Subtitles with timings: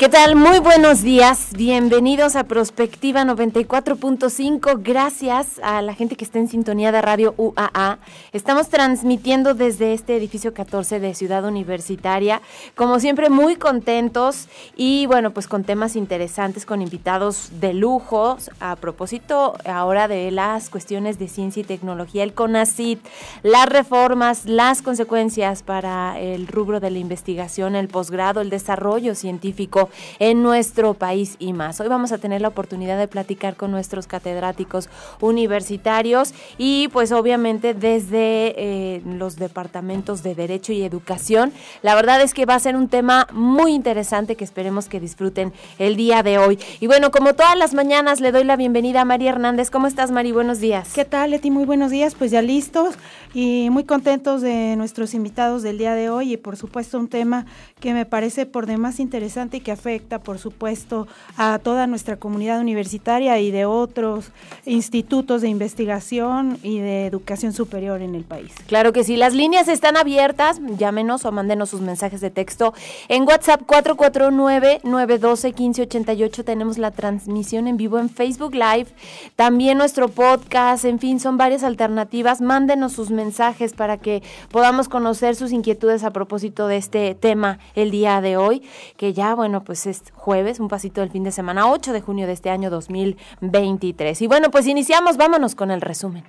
[0.00, 0.34] ¿Qué tal?
[0.34, 1.48] Muy buenos días.
[1.52, 4.80] Bienvenidos a Prospectiva 94.5.
[4.82, 7.98] Gracias a la gente que está en sintonía de Radio UAA.
[8.32, 12.40] Estamos transmitiendo desde este edificio 14 de Ciudad Universitaria.
[12.76, 18.38] Como siempre, muy contentos y bueno, pues con temas interesantes, con invitados de lujo.
[18.58, 23.00] A propósito ahora de las cuestiones de ciencia y tecnología, el CONACIT,
[23.42, 29.89] las reformas, las consecuencias para el rubro de la investigación, el posgrado, el desarrollo científico
[30.18, 31.80] en nuestro país y más.
[31.80, 34.88] Hoy vamos a tener la oportunidad de platicar con nuestros catedráticos
[35.20, 41.52] universitarios y pues obviamente desde eh, los departamentos de Derecho y Educación.
[41.82, 45.52] La verdad es que va a ser un tema muy interesante que esperemos que disfruten
[45.78, 46.58] el día de hoy.
[46.80, 49.70] Y bueno, como todas las mañanas le doy la bienvenida a María Hernández.
[49.70, 50.32] ¿Cómo estás, Mari?
[50.32, 50.92] Buenos días.
[50.94, 51.50] ¿Qué tal, Leti?
[51.50, 52.14] Muy buenos días.
[52.14, 52.94] Pues ya listos
[53.34, 57.46] y muy contentos de nuestros invitados del día de hoy y por supuesto un tema
[57.78, 62.60] que me parece por demás interesante y que afecta, por supuesto, a toda nuestra comunidad
[62.60, 64.30] universitaria y de otros
[64.66, 68.52] institutos de investigación y de educación superior en el país.
[68.66, 72.74] Claro que sí, las líneas están abiertas, llámenos o mándenos sus mensajes de texto
[73.08, 78.88] en WhatsApp 449-912-1588, tenemos la transmisión en vivo en Facebook Live,
[79.34, 85.36] también nuestro podcast, en fin, son varias alternativas, mándenos sus mensajes para que podamos conocer
[85.36, 88.62] sus inquietudes a propósito de este tema el día de hoy,
[88.98, 92.26] que ya, bueno, pues es jueves, un pasito del fin de semana, 8 de junio
[92.26, 94.20] de este año 2023.
[94.22, 96.24] Y bueno, pues iniciamos, vámonos con el resumen.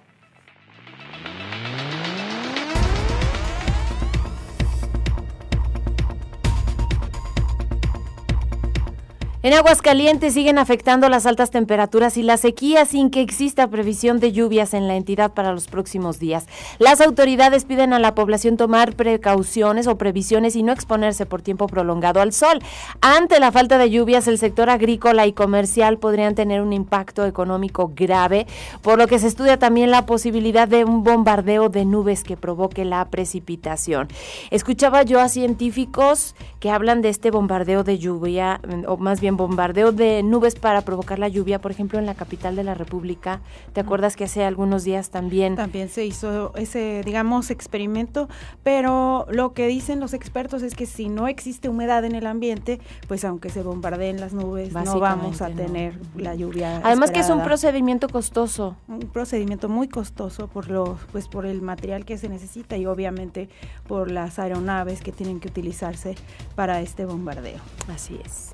[9.44, 14.32] En Aguascalientes siguen afectando las altas temperaturas y la sequía sin que exista previsión de
[14.32, 16.46] lluvias en la entidad para los próximos días.
[16.78, 21.66] Las autoridades piden a la población tomar precauciones o previsiones y no exponerse por tiempo
[21.66, 22.60] prolongado al sol.
[23.02, 27.92] Ante la falta de lluvias, el sector agrícola y comercial podrían tener un impacto económico
[27.96, 28.46] grave,
[28.84, 32.86] por lo que se estudia también la posibilidad de un bombardeo de nubes que provoque
[32.86, 34.08] la precipitación.
[34.52, 39.92] Escuchaba yo a científicos que hablan de este bombardeo de lluvia, o más bien bombardeo
[39.92, 43.42] de nubes para provocar la lluvia, por ejemplo, en la capital de la República.
[43.74, 45.56] ¿Te acuerdas que hace algunos días también?
[45.56, 48.30] También se hizo ese, digamos, experimento,
[48.64, 52.80] pero lo que dicen los expertos es que si no existe humedad en el ambiente,
[53.08, 56.82] pues aunque se bombardeen las nubes, no vamos a tener la lluvia.
[56.84, 58.76] Además que es un procedimiento costoso.
[58.88, 63.50] Un procedimiento muy costoso por lo, pues por el material que se necesita y obviamente
[63.88, 66.16] por las aeronaves que tienen que utilizarse
[66.56, 67.60] para este bombardeo.
[67.94, 68.54] Así es.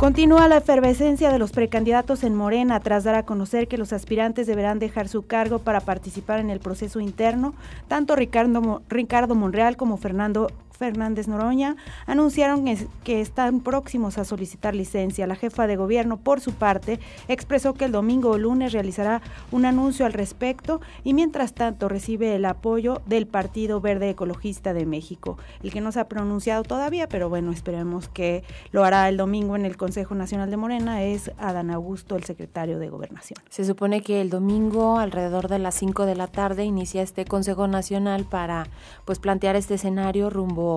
[0.00, 4.46] Continúa la efervescencia de los precandidatos en Morena tras dar a conocer que los aspirantes
[4.46, 7.52] deberán dejar su cargo para participar en el proceso interno.
[7.86, 10.46] Tanto Ricardo, Ricardo Monreal como Fernando
[10.80, 11.76] Fernández Noroña
[12.06, 12.64] anunciaron
[13.04, 15.26] que están próximos a solicitar licencia.
[15.26, 16.98] La jefa de gobierno, por su parte,
[17.28, 19.20] expresó que el domingo o lunes realizará
[19.52, 24.86] un anuncio al respecto y mientras tanto recibe el apoyo del Partido Verde Ecologista de
[24.86, 28.42] México, el que no se ha pronunciado todavía, pero bueno, esperemos que
[28.72, 32.78] lo hará el domingo en el Consejo Nacional de Morena, es Adán Augusto, el secretario
[32.78, 33.38] de Gobernación.
[33.50, 37.68] Se supone que el domingo, alrededor de las 5 de la tarde, inicia este Consejo
[37.68, 38.66] Nacional para
[39.04, 40.69] pues plantear este escenario rumbo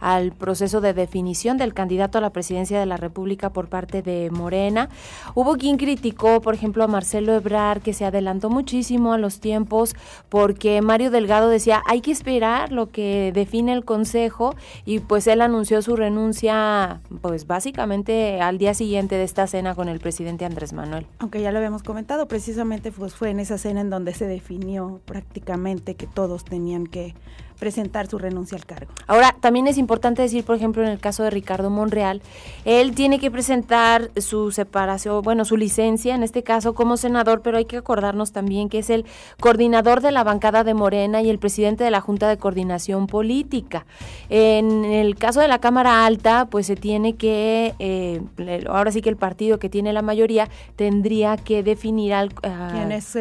[0.00, 4.30] al proceso de definición del candidato a la presidencia de la República por parte de
[4.30, 4.88] Morena.
[5.34, 9.94] Hubo quien criticó, por ejemplo, a Marcelo Ebrar, que se adelantó muchísimo a los tiempos
[10.28, 14.54] porque Mario Delgado decía, hay que esperar lo que define el Consejo
[14.84, 19.88] y pues él anunció su renuncia pues básicamente al día siguiente de esta cena con
[19.88, 21.06] el presidente Andrés Manuel.
[21.18, 25.00] Aunque ya lo habíamos comentado, precisamente pues fue en esa cena en donde se definió
[25.04, 27.14] prácticamente que todos tenían que
[27.58, 28.92] presentar su renuncia al cargo.
[29.06, 32.22] Ahora, también es importante decir, por ejemplo, en el caso de Ricardo Monreal,
[32.64, 37.58] él tiene que presentar su separación, bueno, su licencia, en este caso como senador, pero
[37.58, 39.04] hay que acordarnos también que es el
[39.40, 43.86] coordinador de la bancada de Morena y el presidente de la Junta de Coordinación Política.
[44.28, 48.20] En el caso de la Cámara Alta, pues se tiene que, eh,
[48.68, 52.32] ahora sí que el partido que tiene la mayoría tendría que definir al...
[52.34, 53.16] ¿Quién, es,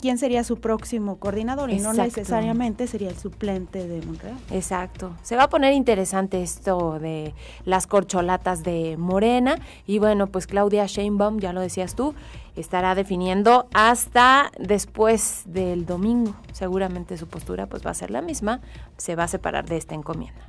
[0.00, 1.70] quién, sería su próximo coordinador?
[1.70, 4.36] Y no necesariamente sería el suplente de Monreal.
[4.50, 5.12] Exacto.
[5.22, 7.34] Se va a poner interesante esto de
[7.64, 12.14] las corcholatas de Morena y bueno, pues Claudia Sheinbaum, ya lo decías tú,
[12.56, 16.34] estará definiendo hasta después del domingo.
[16.52, 18.60] Seguramente su postura pues va a ser la misma,
[18.96, 20.40] se va a separar de esta encomienda.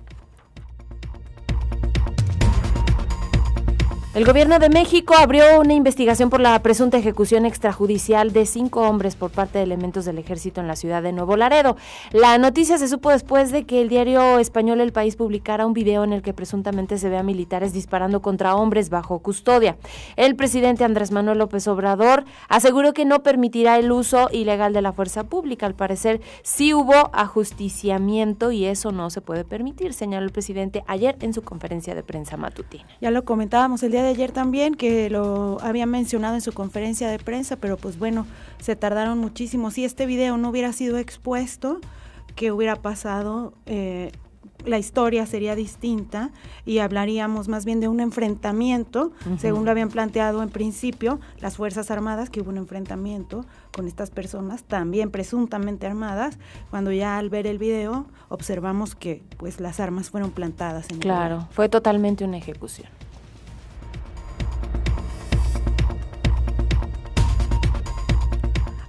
[4.17, 9.15] El gobierno de México abrió una investigación por la presunta ejecución extrajudicial de cinco hombres
[9.15, 11.77] por parte de elementos del ejército en la ciudad de Nuevo Laredo.
[12.13, 16.03] La noticia se supo después de que el diario español El País publicara un video
[16.03, 19.77] en el que presuntamente se ve a militares disparando contra hombres bajo custodia.
[20.15, 24.93] El presidente Andrés Manuel López Obrador aseguró que no permitirá el uso ilegal de la
[24.93, 25.67] fuerza pública.
[25.67, 31.17] Al parecer sí hubo ajusticiamiento y eso no se puede permitir, señaló el presidente ayer
[31.21, 32.83] en su conferencia de prensa matutina.
[32.99, 37.09] Ya lo comentábamos el día de ayer también, que lo había mencionado en su conferencia
[37.09, 38.25] de prensa, pero pues bueno,
[38.59, 39.71] se tardaron muchísimo.
[39.71, 41.79] Si este video no hubiera sido expuesto,
[42.35, 43.53] ¿qué hubiera pasado?
[43.65, 44.11] Eh,
[44.65, 46.31] la historia sería distinta
[46.65, 51.91] y hablaríamos más bien de un enfrentamiento, según lo habían planteado en principio las Fuerzas
[51.91, 56.37] Armadas, que hubo un enfrentamiento con estas personas, también presuntamente armadas,
[56.69, 61.47] cuando ya al ver el video observamos que pues las armas fueron plantadas en Claro,
[61.51, 62.96] fue totalmente una ejecución.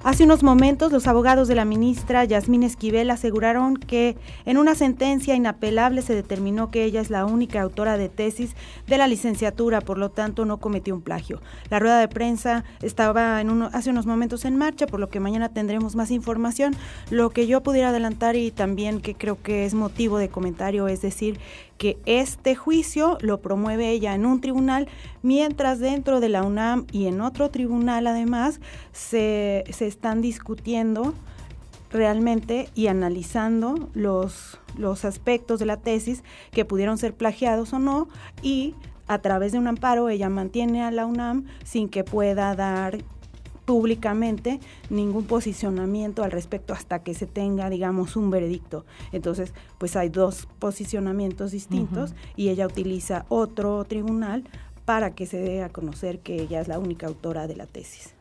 [0.09, 4.17] Hace unos momentos, los abogados de la ministra Yasmín Esquivel aseguraron que
[4.47, 8.57] en una sentencia inapelable se determinó que ella es la única autora de tesis
[8.87, 11.43] de la licenciatura, por lo tanto no cometió un plagio.
[11.69, 15.51] La rueda de prensa estaba en hace unos momentos en marcha, por lo que mañana
[15.51, 16.75] tendremos más información.
[17.11, 21.03] Lo que yo pudiera adelantar y también que creo que es motivo de comentario es
[21.03, 21.39] decir
[21.79, 24.89] que este juicio lo promueve ella en un tribunal,
[25.23, 28.61] mientras dentro de la UNAM y en otro tribunal además
[28.93, 31.15] se, se están discutiendo
[31.91, 38.09] realmente y analizando los, los aspectos de la tesis que pudieron ser plagiados o no
[38.43, 38.75] y
[39.07, 42.99] a través de un amparo ella mantiene a la UNAM sin que pueda dar
[43.69, 48.87] públicamente ningún posicionamiento al respecto hasta que se tenga, digamos, un veredicto.
[49.13, 54.45] Entonces, pues hay dos posicionamientos distintos y ella utiliza otro tribunal
[54.87, 58.15] para que se dé a conocer que ella es la única autora de la tesis.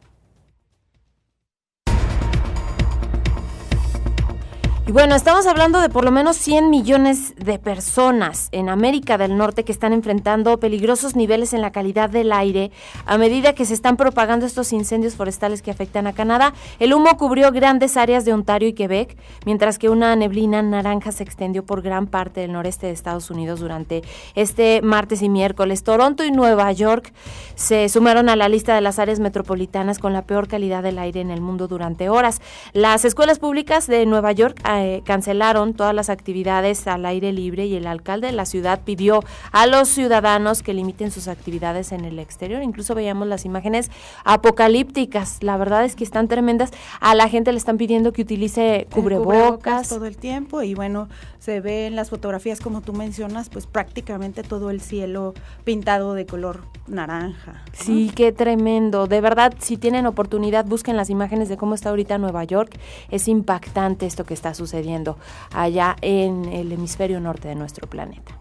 [4.87, 9.35] Y bueno, estamos hablando de por lo menos 100 millones de personas en América del
[9.35, 12.71] Norte que están enfrentando peligrosos niveles en la calidad del aire
[13.05, 16.53] a medida que se están propagando estos incendios forestales que afectan a Canadá.
[16.79, 21.23] El humo cubrió grandes áreas de Ontario y Quebec, mientras que una neblina naranja se
[21.23, 24.03] extendió por gran parte del noreste de Estados Unidos durante
[24.35, 25.83] este martes y miércoles.
[25.83, 27.11] Toronto y Nueva York
[27.55, 31.19] se sumaron a la lista de las áreas metropolitanas con la peor calidad del aire
[31.19, 32.39] en el mundo durante horas.
[32.71, 37.75] Las escuelas públicas de Nueva York eh, cancelaron todas las actividades al aire libre y
[37.75, 42.19] el alcalde de la ciudad pidió a los ciudadanos que limiten sus actividades en el
[42.19, 42.61] exterior.
[42.61, 43.89] Incluso veíamos las imágenes
[44.23, 45.41] apocalípticas.
[45.41, 46.71] La verdad es que están tremendas.
[46.99, 49.89] A la gente le están pidiendo que utilice cubrebocas.
[49.89, 51.09] todo el tiempo y bueno,
[51.39, 55.33] se ve en las fotografías como tú mencionas, pues prácticamente todo el cielo
[55.63, 57.63] pintado de color naranja.
[57.73, 59.07] Sí, qué tremendo.
[59.07, 62.77] De verdad, si tienen oportunidad, busquen las imágenes de cómo está ahorita Nueva York.
[63.09, 65.17] Es impactante esto que está sucediendo sucediendo
[65.53, 68.35] allá en el hemisferio norte de nuestro planeta.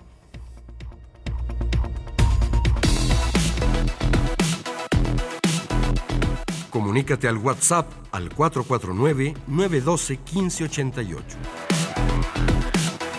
[6.71, 11.21] Comunícate al WhatsApp al 449-912-1588.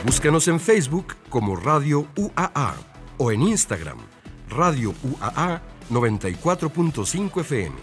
[0.05, 2.75] Búscanos en Facebook como Radio UAA
[3.17, 3.97] o en Instagram,
[4.49, 7.75] Radio UAA 94.5 FM.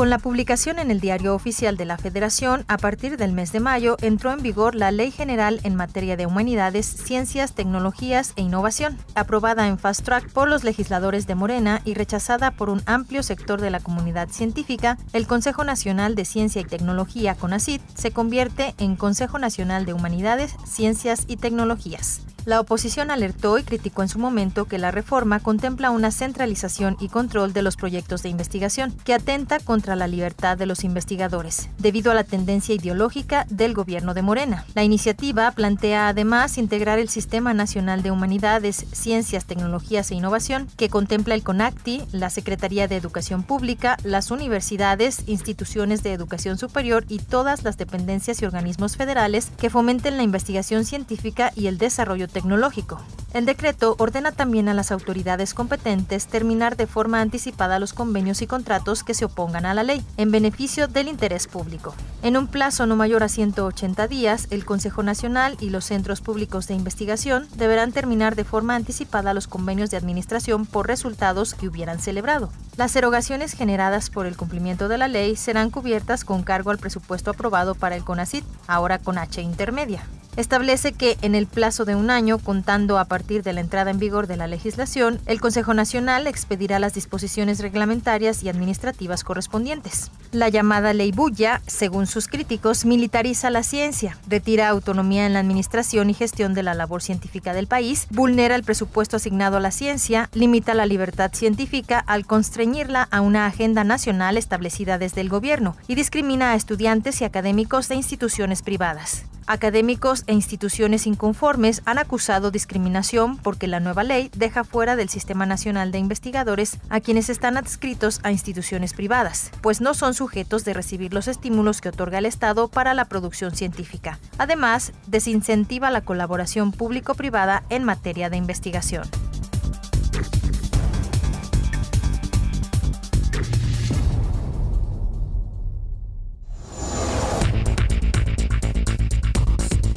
[0.00, 3.60] Con la publicación en el Diario Oficial de la Federación, a partir del mes de
[3.60, 8.96] mayo entró en vigor la Ley General en materia de humanidades, ciencias, tecnologías e innovación,
[9.14, 13.60] aprobada en fast track por los legisladores de Morena y rechazada por un amplio sector
[13.60, 14.96] de la comunidad científica.
[15.12, 20.56] El Consejo Nacional de Ciencia y Tecnología, CONACYT, se convierte en Consejo Nacional de Humanidades,
[20.64, 22.22] Ciencias y Tecnologías.
[22.46, 27.08] La oposición alertó y criticó en su momento que la reforma contempla una centralización y
[27.08, 32.10] control de los proyectos de investigación que atenta contra la libertad de los investigadores, debido
[32.10, 34.64] a la tendencia ideológica del gobierno de Morena.
[34.74, 40.88] La iniciativa plantea además integrar el Sistema Nacional de Humanidades, Ciencias, Tecnologías e Innovación, que
[40.88, 47.18] contempla el CONACTI, la Secretaría de Educación Pública, las universidades, instituciones de educación superior y
[47.18, 53.00] todas las dependencias y organismos federales que fomenten la investigación científica y el desarrollo tecnológico.
[53.32, 58.48] El decreto ordena también a las autoridades competentes terminar de forma anticipada los convenios y
[58.48, 61.94] contratos que se opongan a la ley, en beneficio del interés público.
[62.24, 66.66] En un plazo no mayor a 180 días, el Consejo Nacional y los centros públicos
[66.66, 72.00] de investigación deberán terminar de forma anticipada los convenios de administración por resultados que hubieran
[72.00, 72.50] celebrado.
[72.76, 77.30] Las erogaciones generadas por el cumplimiento de la ley serán cubiertas con cargo al presupuesto
[77.30, 80.02] aprobado para el CONACIT, ahora con H intermedia
[80.36, 83.98] establece que en el plazo de un año, contando a partir de la entrada en
[83.98, 90.10] vigor de la legislación, el Consejo Nacional expedirá las disposiciones reglamentarias y administrativas correspondientes.
[90.32, 96.10] La llamada Ley Bulla, según sus críticos, militariza la ciencia, retira autonomía en la administración
[96.10, 100.28] y gestión de la labor científica del país, vulnera el presupuesto asignado a la ciencia,
[100.34, 105.94] limita la libertad científica al constreñirla a una agenda nacional establecida desde el gobierno y
[105.94, 109.24] discrimina a estudiantes y académicos de instituciones privadas.
[109.50, 115.46] Académicos e instituciones inconformes han acusado discriminación porque la nueva ley deja fuera del Sistema
[115.46, 120.74] Nacional de Investigadores a quienes están adscritos a instituciones privadas, pues no son sujetos de
[120.74, 124.18] recibir los estímulos que otorga el Estado para la producción científica.
[124.38, 129.04] Además, desincentiva la colaboración público-privada en materia de investigación.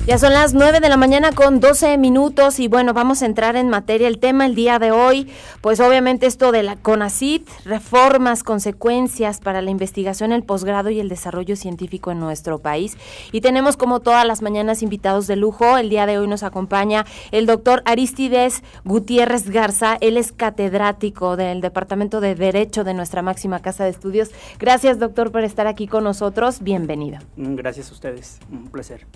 [0.06, 3.56] Ya son las 9 de la mañana con 12 minutos y bueno, vamos a entrar
[3.56, 4.10] en materia.
[4.10, 5.30] El tema el día de hoy,
[5.62, 11.08] pues obviamente esto de la CONACIT, reformas, consecuencias para la investigación, el posgrado y el
[11.08, 12.98] desarrollo científico en nuestro país.
[13.32, 15.78] Y tenemos como todas las mañanas invitados de lujo.
[15.78, 19.98] El día de hoy nos acompaña el doctor Aristides Gutiérrez Garza.
[20.02, 24.32] Él es catedrático del Departamento de Derecho de nuestra máxima casa de estudios.
[24.60, 26.62] Gracias doctor por estar aquí con nosotros.
[26.62, 27.20] Bienvenido.
[27.38, 28.40] Gracias a ustedes.
[28.52, 29.08] Un placer.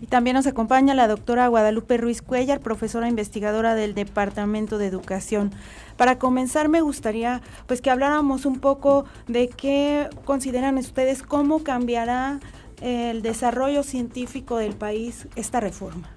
[0.00, 5.52] Y también nos acompaña la doctora Guadalupe Ruiz Cuellar, profesora investigadora del Departamento de Educación.
[5.96, 12.40] Para comenzar, me gustaría pues que habláramos un poco de qué consideran ustedes cómo cambiará
[12.80, 16.10] el desarrollo científico del país esta reforma.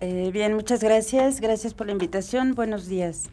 [0.00, 1.40] Eh, bien, muchas gracias.
[1.40, 2.54] Gracias por la invitación.
[2.54, 3.30] Buenos días.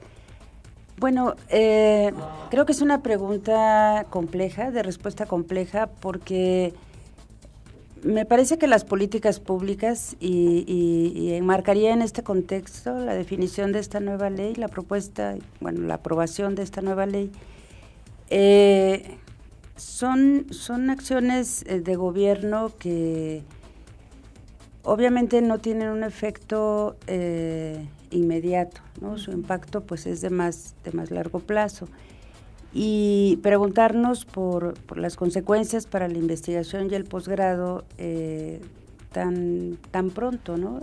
[0.97, 2.13] Bueno, eh,
[2.51, 6.75] creo que es una pregunta compleja, de respuesta compleja, porque
[8.03, 13.99] me parece que las políticas públicas, y, enmarcaría en este contexto la definición de esta
[13.99, 17.31] nueva ley, la propuesta, bueno, la aprobación de esta nueva ley,
[18.29, 19.17] eh,
[19.75, 23.43] son, son acciones eh, de gobierno que
[24.83, 29.17] obviamente no tienen un efecto eh, inmediato, ¿no?
[29.17, 31.87] Su impacto pues es de más, de más largo plazo
[32.73, 38.61] y preguntarnos por, las consecuencias para la investigación y el posgrado eh,
[39.11, 40.81] tan, tan pronto, ¿no?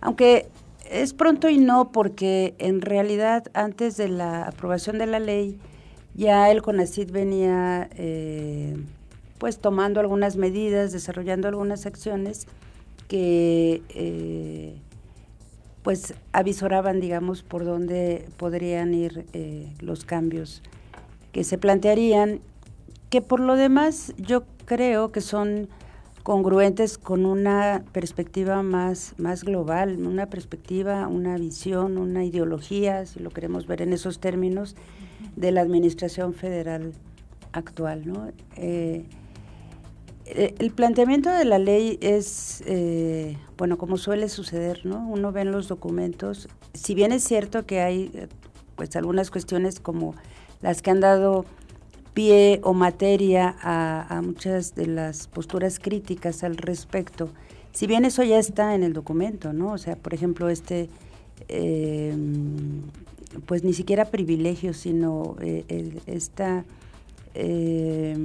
[0.00, 0.48] Aunque
[0.90, 5.58] es pronto y no, porque en realidad antes de la aprobación de la ley
[6.14, 8.76] ya el CONACID venía eh,
[9.38, 12.46] pues tomando algunas medidas, desarrollando algunas acciones
[13.08, 14.76] que eh,
[15.82, 19.26] pues avisoraban, digamos, por dónde podrían ir
[19.80, 20.62] los cambios
[21.34, 22.38] que se plantearían,
[23.10, 25.68] que por lo demás yo creo que son
[26.22, 33.30] congruentes con una perspectiva más, más global, una perspectiva, una visión, una ideología, si lo
[33.30, 34.76] queremos ver en esos términos,
[35.34, 36.92] de la administración federal
[37.50, 38.06] actual.
[38.06, 38.28] ¿no?
[38.56, 39.04] Eh,
[40.26, 45.04] eh, el planteamiento de la ley es, eh, bueno, como suele suceder, ¿no?
[45.08, 48.28] Uno ve en los documentos, si bien es cierto que hay
[48.76, 50.14] pues algunas cuestiones como
[50.64, 51.44] las que han dado
[52.14, 57.28] pie o materia a, muchas de las posturas críticas al respecto.
[57.72, 59.72] Si bien eso ya está en el documento, ¿no?
[59.72, 60.88] O sea, por ejemplo, este,
[61.48, 62.16] eh,
[63.44, 66.64] pues ni siquiera privilegio, sino eh, esta
[67.34, 68.16] eh,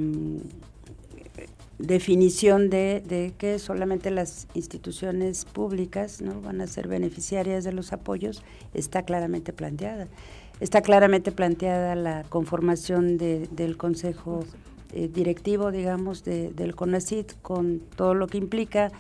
[1.78, 7.92] definición de, de, que solamente las instituciones públicas no van a ser beneficiarias de los
[7.92, 8.44] apoyos
[8.74, 10.08] está claramente planteada.
[10.60, 14.44] Está claramente planteada la conformación del Consejo
[14.94, 18.92] eh, Directivo, digamos, del CONACIT, con todo lo que implica,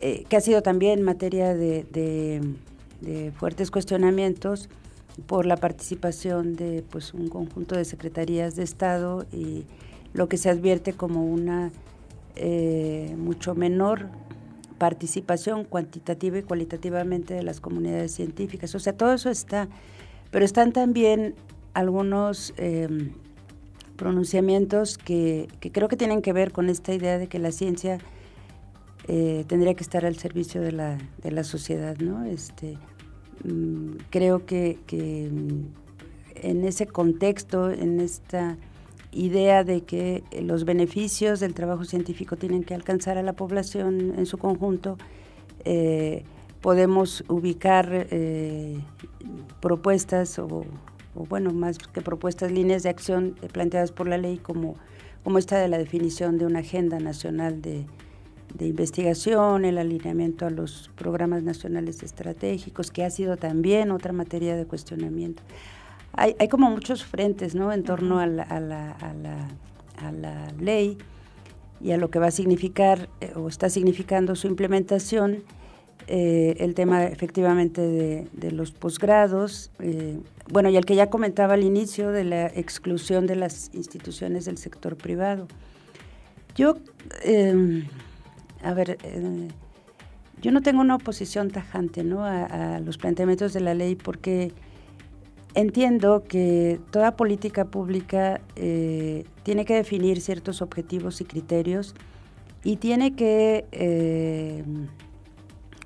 [0.00, 2.54] eh, que ha sido también materia de,
[3.36, 4.68] fuertes cuestionamientos
[5.26, 9.64] por la participación de pues, un conjunto de secretarías de Estado y
[10.12, 11.72] lo que se advierte como una
[12.36, 14.08] eh, mucho menor
[14.78, 18.74] participación cuantitativa y cualitativamente de las comunidades científicas.
[18.74, 19.68] O sea, todo eso está
[20.30, 21.34] pero están también
[21.74, 23.12] algunos em,
[23.96, 27.98] pronunciamientos que, creo que tienen que ver con esta idea de que la ciencia
[29.08, 32.24] eh, tendría que estar al servicio de la, de la sociedad, ¿no?
[32.24, 32.78] Este,
[33.44, 38.56] mm, creo que, mm, en ese contexto, en esta
[39.12, 44.26] idea de que los beneficios del trabajo científico tienen que alcanzar a la población en
[44.26, 44.98] su conjunto,
[45.64, 46.24] eh,
[46.66, 48.80] podemos ubicar eh,
[49.60, 50.64] propuestas o,
[51.14, 54.74] bueno, más que propuestas, líneas de acción planteadas por la ley como,
[55.22, 57.86] como esta de la definición de una agenda nacional de,
[58.52, 64.56] de investigación, el alineamiento a los programas nacionales estratégicos, que ha sido también otra materia
[64.56, 65.44] de cuestionamiento
[66.16, 67.72] hay, hay como muchos frentes ¿no?
[67.72, 69.48] en torno a la, a, la, a, la,
[69.98, 70.98] a la, ley
[71.80, 75.44] y a lo que va a significar eh, o está significando su implementación.
[76.08, 77.80] Eh, el tema efectivamente
[78.32, 83.26] de, los posgrados, eh, bueno, y el que ya comentaba al inicio de la exclusión
[83.26, 85.48] de las instituciones del sector privado.
[86.54, 86.76] Yo,
[87.24, 87.86] em,
[88.62, 88.98] a ver,
[90.40, 92.24] yo no tengo una oposición tajante ¿no?
[92.24, 94.52] a, los planteamientos de la ley porque
[95.56, 101.94] Entiendo que toda política pública eh, tiene que definir ciertos objetivos y criterios
[102.62, 104.62] y tiene que eh,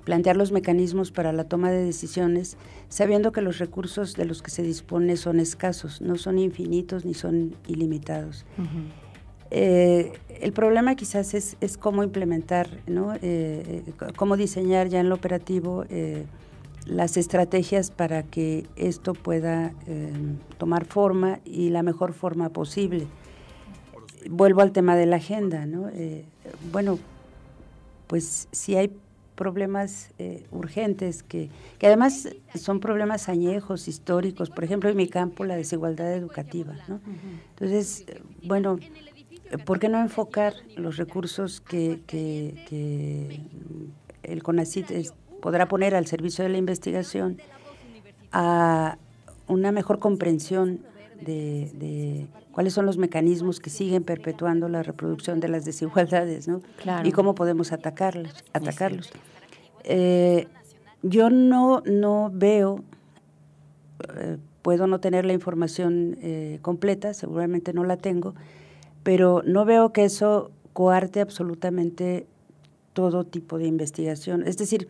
[0.03, 2.57] plantear los mecanismos para la toma de decisiones,
[2.89, 7.13] sabiendo que los recursos de los que se dispone son escasos, no son infinitos ni
[7.13, 8.45] son ilimitados.
[9.51, 13.13] Eh, el problema quizás es, es cómo implementar, ¿no?
[14.15, 15.85] cómo diseñar ya en lo operativo
[16.85, 20.11] las estrategias para que esto pueda eh,
[20.57, 23.07] tomar forma y la mejor forma posible.
[24.29, 25.89] Vuelvo al tema de la agenda, ¿no?
[25.89, 26.25] Eh,
[26.71, 26.99] bueno,
[28.07, 28.91] pues si hay
[29.35, 35.45] problemas eh, urgentes que, que, además son problemas añejos, históricos, por ejemplo en mi campo
[35.45, 36.99] la desigualdad educativa, ¿no?
[37.51, 38.05] Entonces,
[38.43, 38.77] bueno,
[39.65, 43.41] ¿por qué no enfocar los recursos que, que, que
[44.23, 44.91] el CONACIT
[45.41, 47.41] podrá poner al servicio de la investigación
[48.31, 48.97] a
[49.47, 50.79] una mejor comprensión
[51.21, 56.61] de, cuáles son los mecanismos que siguen perpetuando la reproducción de las desigualdades, ¿no?
[57.03, 58.43] Y cómo podemos atacarlos.
[58.53, 59.11] atacarlos.
[59.83, 60.47] Eh,
[61.01, 62.83] yo no, no veo,
[64.17, 68.35] eh, puedo no tener la información eh, completa, seguramente no la tengo,
[69.03, 72.27] pero no veo que eso coarte absolutamente
[72.93, 74.45] todo tipo de investigación.
[74.45, 74.87] Es decir,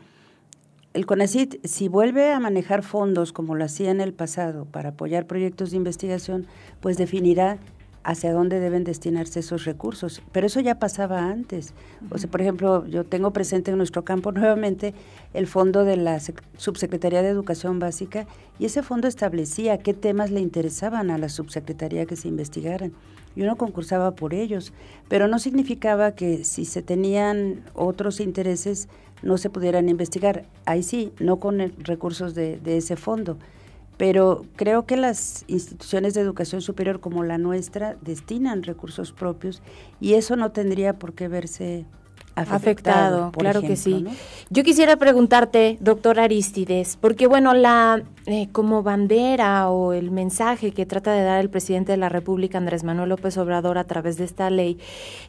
[0.94, 5.26] el CONACIT, si vuelve a manejar fondos como lo hacía en el pasado para apoyar
[5.26, 6.48] proyectos de investigación,
[6.82, 7.60] pues definirá
[8.04, 10.22] hacia dónde deben destinarse esos recursos.
[10.34, 11.74] Pero eso ya pasaba antes.
[12.10, 14.94] O sea, por ejemplo, yo tengo presente en nuestro campo nuevamente
[15.34, 16.20] el fondo de la
[16.58, 18.28] Subsecretaría de Educación Básica
[18.60, 22.92] y ese fondo establecía qué temas le interesaban a la subsecretaría que se investigaran.
[23.34, 24.74] Y uno concursaba por ellos,
[25.08, 28.90] pero no significaba que si se tenían otros intereses
[29.22, 30.46] no se pudieran investigar.
[30.66, 33.38] Ahí sí, no con recursos de, de ese fondo.
[33.98, 39.62] Pero creo que las instituciones de educación superior como la nuestra destinan recursos propios
[40.00, 41.86] y eso no tendría por qué verse
[42.36, 44.06] afectado, claro que sí.
[44.50, 50.86] Yo quisiera preguntarte, doctor Aristides, porque bueno, la eh, como bandera o el mensaje que
[50.86, 54.26] trata de dar el presidente de la República, Andrés Manuel López Obrador, a través de
[54.26, 54.78] esta ley,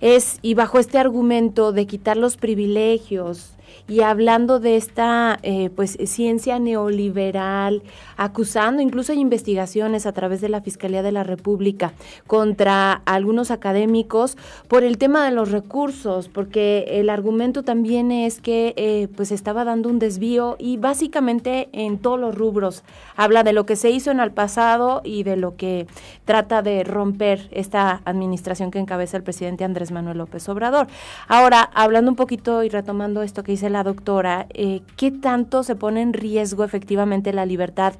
[0.01, 3.57] es, y bajo este argumento de quitar los privilegios,
[3.89, 7.83] y hablando de esta eh, pues ciencia neoliberal,
[8.17, 11.93] acusando, incluso investigaciones a través de la Fiscalía de la República
[12.27, 14.37] contra algunos académicos
[14.69, 19.65] por el tema de los recursos, porque el argumento también es que eh, pues estaba
[19.65, 22.82] dando un desvío y básicamente en todos los rubros
[23.17, 25.87] habla de lo que se hizo en el pasado y de lo que
[26.25, 30.87] trata de romper esta administración que encabeza el presidente Andrés Manuel López Obrador.
[31.29, 35.77] Ahora, hablando un poquito y retomando esto que dice la doctora, eh, ¿qué tanto se
[35.77, 37.95] pone en riesgo efectivamente la libertad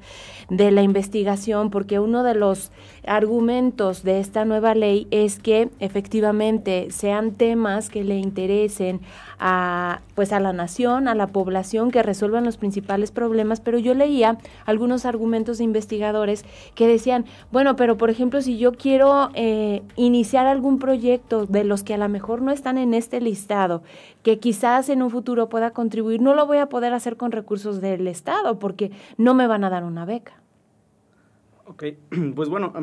[0.49, 1.69] de la investigación?
[1.69, 2.71] Porque uno de los
[3.05, 9.01] argumentos de esta nueva ley es que efectivamente sean temas que le interesen
[9.39, 13.93] a pues a la nación, a la población que resuelvan los principales problemas, pero yo
[13.93, 19.81] leía algunos argumentos de investigadores que decían, bueno, pero por ejemplo, si yo quiero eh,
[19.95, 23.81] iniciar algún proyecto de los que a lo mejor no están en este listado,
[24.21, 27.81] que quizás en un futuro pueda contribuir, no lo voy a poder hacer con recursos
[27.81, 30.42] del Estado porque no me van a dar una beca.
[31.65, 31.85] Ok,
[32.35, 32.73] pues bueno,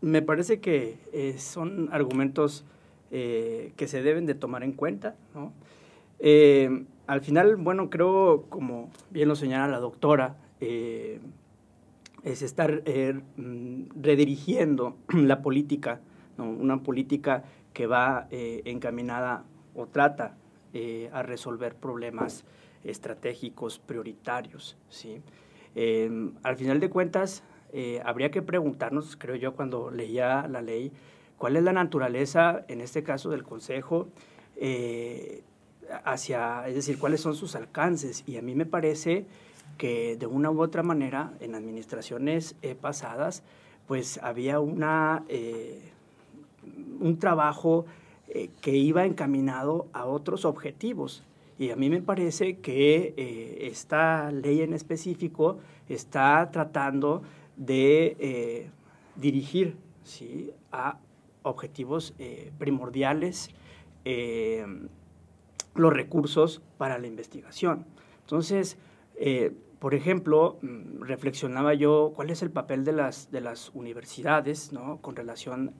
[0.00, 2.64] me parece que eh, son argumentos
[3.10, 5.52] eh, que se deben de tomar en cuenta, ¿no?
[6.18, 12.82] Eh, al final, bueno, creo, como bien lo señala la doctora, es estar
[13.36, 16.00] mm, redirigiendo la política,
[16.36, 20.36] una política que va encaminada o trata
[21.12, 22.44] a resolver problemas
[22.84, 24.76] estratégicos prioritarios.
[24.88, 25.22] ¿sí?
[26.42, 30.92] Al final de cuentas, eh, habría que preguntarnos, creo yo, cuando leía la ley,
[31.36, 34.08] cuál es la naturaleza, en este caso, del Consejo,
[34.56, 35.42] eh,
[36.04, 38.24] hacia, es decir, cuáles son sus alcances.
[38.26, 39.26] Y a mí me parece
[39.76, 43.42] que de una u otra manera, en administraciones pasadas,
[43.86, 45.24] pues había una,
[47.00, 47.86] un trabajo
[48.60, 51.22] que iba encaminado a otros objetivos.
[51.58, 57.22] Y a mí me parece que eh, esta ley en específico está tratando
[57.58, 58.70] de eh,
[59.16, 60.52] dirigir ¿sí?
[60.72, 60.98] a
[61.42, 63.50] objetivos eh, primordiales
[65.74, 67.84] los recursos para la investigación.
[68.22, 68.78] Entonces,
[69.78, 74.96] por ejemplo, mm, reflexionaba yo cuál es el papel de las, de las universidades ¿no?
[75.02, 75.74] con relación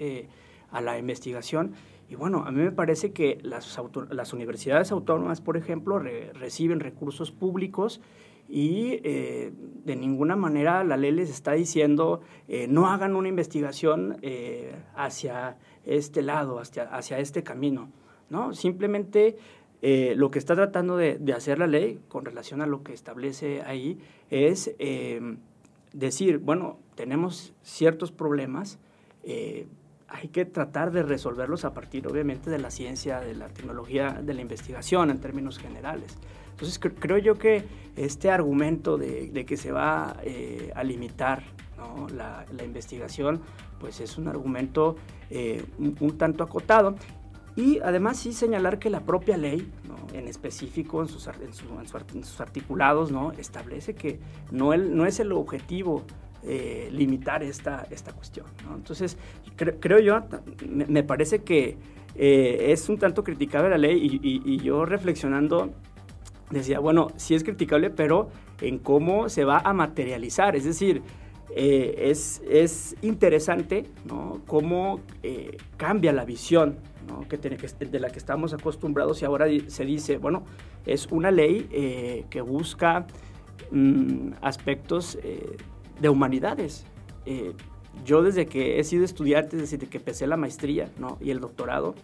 [0.70, 1.74] a la investigación
[2.08, 3.78] y bueno, a mí me parece que las,
[4.10, 8.00] las universidades autónomas, por ejemplo, reciben recursos públicos
[8.48, 9.52] y eh,
[9.84, 15.58] de ninguna manera la ley les está diciendo eh, no hagan una investigación eh, hacia
[15.84, 17.90] este lado, hacia, este camino.
[18.30, 18.54] ¿no?
[18.54, 19.36] Simplemente
[19.80, 23.98] lo que está tratando de, hacer la ley con relación a lo que establece ahí
[24.28, 24.74] es
[25.92, 28.78] decir, bueno, tenemos ciertos problemas,
[29.24, 34.34] hay que tratar de resolverlos a partir, obviamente, de la ciencia, de la tecnología, de
[34.34, 36.18] la investigación en términos generales.
[36.58, 37.62] Entonces, creo yo que
[37.94, 41.44] este argumento de, que se va eh, a limitar
[42.12, 43.40] la, investigación,
[43.78, 44.96] pues es un argumento
[45.30, 46.96] eh, un, tanto acotado.
[47.54, 49.70] Y además sí señalar que la propia ley,
[50.12, 53.30] en específico en sus, en, sus, articulados, ¿no?
[53.32, 54.18] establece que
[54.50, 56.02] no, no es el objetivo
[56.42, 58.46] eh, limitar esta, esta cuestión.
[58.74, 59.16] Entonces,
[59.54, 60.22] creo yo,
[60.66, 61.76] me, parece que
[62.16, 65.72] es un tanto criticable la ley y, yo reflexionando
[66.50, 68.30] decía, bueno, sí es criticable, pero
[68.60, 71.02] en cómo se va a materializar, es decir,
[71.54, 74.42] eh, es, es, interesante ¿no?
[74.46, 75.00] cómo
[75.76, 76.78] cambia la visión
[77.30, 80.44] que tiene de la que estamos acostumbrados y ahora se dice, bueno,
[80.84, 83.06] es una ley que busca
[83.70, 85.18] mm, aspectos
[86.00, 86.84] de humanidades.
[87.26, 87.52] Eh,
[88.04, 91.18] yo desde que he sido estudiante, desde que empecé la maestría ¿no?
[91.20, 91.94] y el doctorado,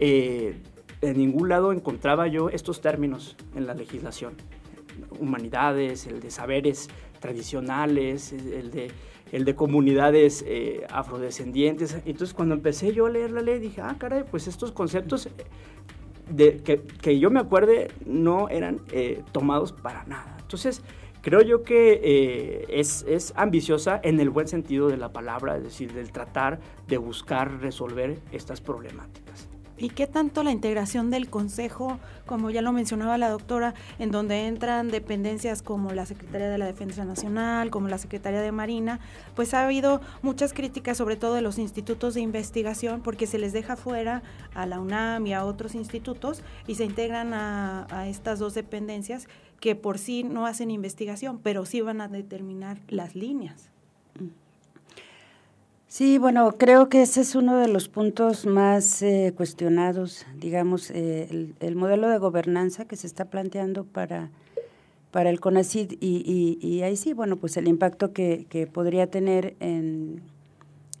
[0.00, 0.56] eh,
[1.00, 4.34] en ningún lado encontraba yo estos términos en la legislación.
[5.20, 6.88] Humanidades, el de saberes
[7.20, 8.90] tradicionales, el de,
[9.32, 11.96] el de comunidades eh, afrodescendientes.
[12.04, 15.28] Entonces cuando empecé yo a leer la ley dije, ah, caray, pues estos conceptos
[16.30, 16.58] de,
[17.00, 18.80] que, yo me acuerde no eran
[19.32, 20.36] tomados para nada.
[20.40, 20.82] Entonces,
[21.20, 25.62] creo yo que eh, es, es, ambiciosa en el buen sentido de la palabra, es
[25.62, 29.47] decir, del tratar de buscar resolver estas problemáticas.
[29.80, 34.48] ¿Y qué tanto la integración del Consejo, como ya lo mencionaba la doctora, en donde
[34.48, 38.98] entran dependencias como la Secretaría de la Defensa Nacional, como la Secretaría de Marina,
[39.36, 43.52] pues ha habido muchas críticas, sobre todo de los institutos de investigación, porque se les
[43.52, 48.54] deja fuera a la UNAM y a otros institutos y se integran a, estas dos
[48.54, 49.28] dependencias
[49.60, 53.70] que por sí no hacen investigación, pero sí van a determinar las líneas.
[55.88, 61.54] Sí, bueno, creo que ese es uno de los puntos más eh, cuestionados, digamos, eh,
[61.60, 64.28] el, modelo de gobernanza que se está planteando para,
[65.12, 69.56] para el CONACID y, y, ahí sí, bueno, pues el impacto que, que podría tener
[69.60, 70.20] en,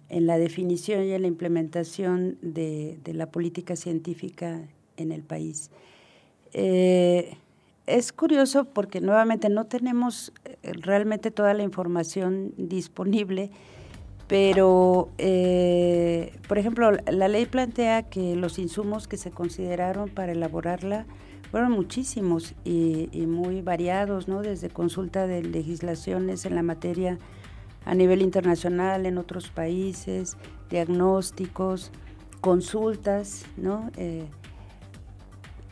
[0.08, 4.62] en, la definición y en la implementación de, de la política científica
[4.96, 5.70] en el país.
[6.54, 7.36] Eh,
[7.86, 13.50] es curioso porque nuevamente no tenemos realmente toda la información disponible,
[14.28, 21.06] pero, eh, por ejemplo, la ley plantea que los insumos que se consideraron para elaborarla
[21.50, 24.42] fueron muchísimos y, muy variados, ¿no?
[24.42, 27.18] Desde consulta de legislaciones en la materia
[27.86, 30.36] a nivel internacional, en otros países,
[30.68, 31.90] diagnósticos,
[32.42, 33.90] consultas, ¿no?
[33.96, 34.26] Eh,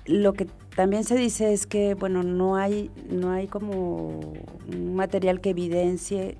[0.06, 4.20] lo que también se dice es que, bueno, no hay, no hay como
[4.66, 6.38] un material que evidencie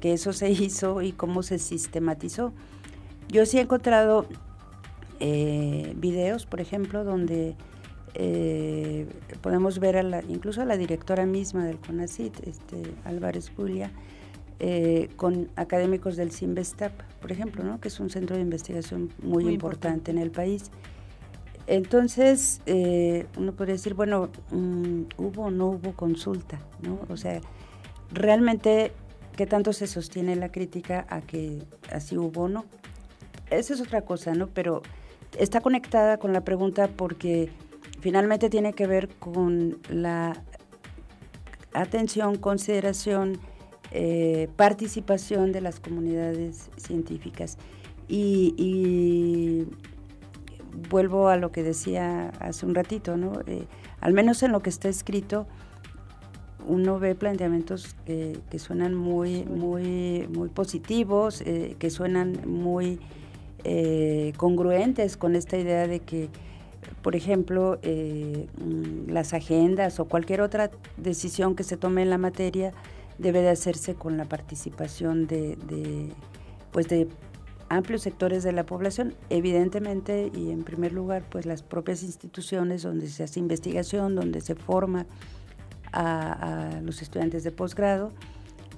[0.00, 2.52] que eso se hizo y cómo se sistematizó.
[3.28, 4.26] Yo sí he encontrado
[5.20, 7.56] eh, videos, por ejemplo, donde
[8.14, 9.06] eh,
[9.42, 13.92] podemos ver a la, incluso a la directora misma del CONACIT, este, Álvarez Julia,
[14.60, 17.80] eh, con académicos del CIMBESTAP, por ejemplo, ¿no?
[17.80, 20.72] que es un centro de investigación muy, importante en el país.
[21.68, 26.98] Entonces, eh, uno podría decir, bueno, mm, hubo o no hubo consulta, ¿no?
[27.08, 27.40] O sea,
[28.10, 28.92] realmente,
[29.38, 32.64] ¿qué tanto se sostiene la crítica a que así hubo o no?
[33.50, 34.48] Esa es otra cosa, ¿no?
[34.48, 34.82] Pero
[35.38, 37.48] está conectada con la pregunta porque
[38.00, 40.42] finalmente tiene que ver con la
[41.72, 43.38] atención, consideración,
[43.92, 47.58] eh, participación de las comunidades científicas.
[48.08, 49.66] Y,
[50.90, 53.40] vuelvo a lo que decía hace un ratito, ¿no?
[53.46, 53.66] Eh,
[54.00, 55.46] al menos en lo que está escrito,
[56.68, 63.00] uno ve planteamientos que, suenan muy, muy, muy positivos, eh, que suenan muy
[64.36, 66.30] congruentes con esta idea de que
[67.02, 72.18] por ejemplo, eh, mm, las agendas o cualquier otra decisión que se tome en la
[72.18, 72.72] materia
[73.18, 75.56] debe de hacerse con la participación de,
[76.70, 77.08] pues de
[77.68, 83.08] amplios sectores de la población, evidentemente y en primer lugar pues las propias instituciones donde
[83.08, 85.06] se hace investigación, donde se forma
[85.92, 88.12] a, los estudiantes de posgrado,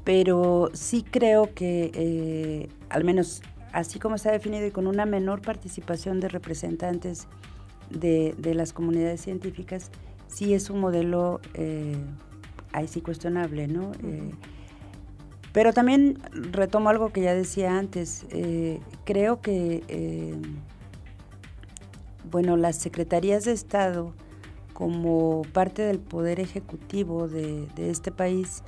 [0.04, 3.42] pero sí creo que eh, al menos
[3.72, 7.26] así como está definido y con una menor participación de representantes
[7.90, 9.90] de, las comunidades científicas
[10.28, 11.96] sí es un modelo eh,
[12.72, 13.92] ahí sí cuestionable, ¿no?
[14.04, 14.30] Eh,
[15.52, 18.24] pero también retomo algo que ya decía antes.
[19.04, 19.82] Creo que,
[22.30, 24.14] bueno, las secretarías de Estado,
[24.80, 28.62] como parte del poder ejecutivo de, de este país,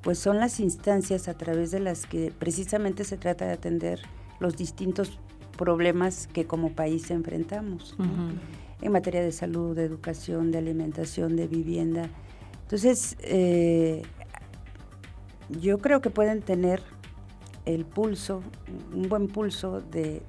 [0.00, 4.00] pues son las instancias a través de las que precisamente se trata de atender
[4.38, 5.18] los distintos
[5.58, 7.94] problemas que como país enfrentamos
[8.80, 12.08] en materia de salud, de educación, de alimentación, de vivienda.
[12.62, 14.00] Entonces, eh,
[15.50, 16.82] yo creo que pueden tener
[17.66, 18.42] el pulso,
[18.94, 20.22] un buen pulso de,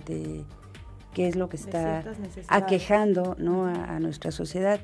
[1.14, 2.04] qué es lo que está
[2.48, 3.66] aquejando ¿no?
[3.66, 4.80] a, nuestra sociedad.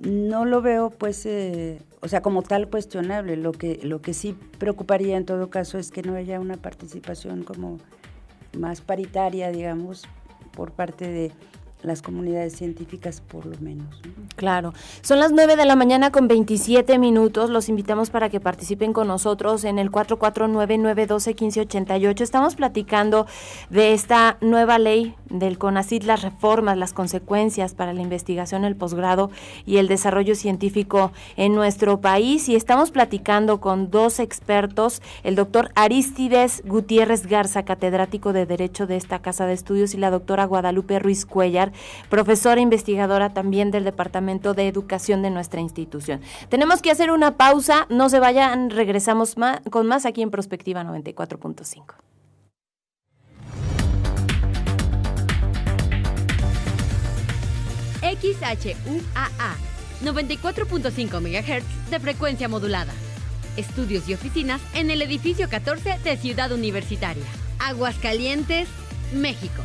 [0.00, 3.36] No lo veo, pues, eh, o sea, como tal cuestionable.
[3.36, 7.42] Lo que, lo que sí preocuparía en todo caso es que no haya una participación
[7.42, 7.78] como
[8.58, 10.04] más paritaria, digamos,
[10.52, 11.32] por parte de
[11.82, 13.86] las comunidades científicas por lo menos.
[14.36, 14.72] Claro.
[15.02, 17.48] Son las 9 de la mañana con 27 minutos.
[17.50, 22.20] Los invitamos para que participen con nosotros en el 449-912-1588.
[22.20, 23.26] Estamos platicando
[23.70, 29.30] de esta nueva ley del CONACID, las reformas, las consecuencias para la investigación, el posgrado
[29.64, 32.48] y el desarrollo científico en nuestro país.
[32.48, 38.96] Y estamos platicando con dos expertos, el doctor Aristides Gutiérrez Garza, catedrático de Derecho de
[38.96, 41.69] esta Casa de Estudios, y la doctora Guadalupe Ruiz Cuellar,
[42.08, 46.20] profesora investigadora también del Departamento de Educación de nuestra institución.
[46.48, 49.36] Tenemos que hacer una pausa, no se vayan, regresamos
[49.70, 51.94] con más aquí en Prospectiva 94.5.
[58.00, 59.56] XHUAA
[60.02, 62.92] 94.5 MHz de frecuencia modulada.
[63.56, 67.24] Estudios y oficinas en el edificio 14 de Ciudad Universitaria.
[67.58, 68.68] Aguascalientes,
[69.12, 69.62] México.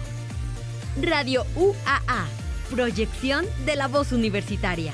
[1.01, 2.25] Radio UAA,
[2.71, 4.93] proyección de la voz universitaria.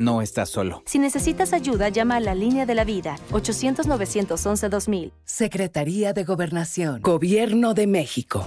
[0.00, 0.84] No estás solo.
[0.86, 5.10] Si necesitas ayuda, llama a la línea de la vida, 800-911-2000.
[5.24, 8.46] Secretaría de Gobernación, Gobierno de México.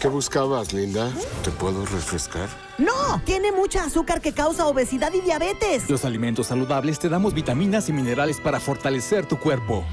[0.00, 1.12] ¿Qué buscabas, Linda?
[1.44, 2.48] ¿Te puedo refrescar?
[2.78, 5.90] No, tiene mucha azúcar que causa obesidad y diabetes.
[5.90, 9.84] Los alimentos saludables te damos vitaminas y minerales para fortalecer tu cuerpo.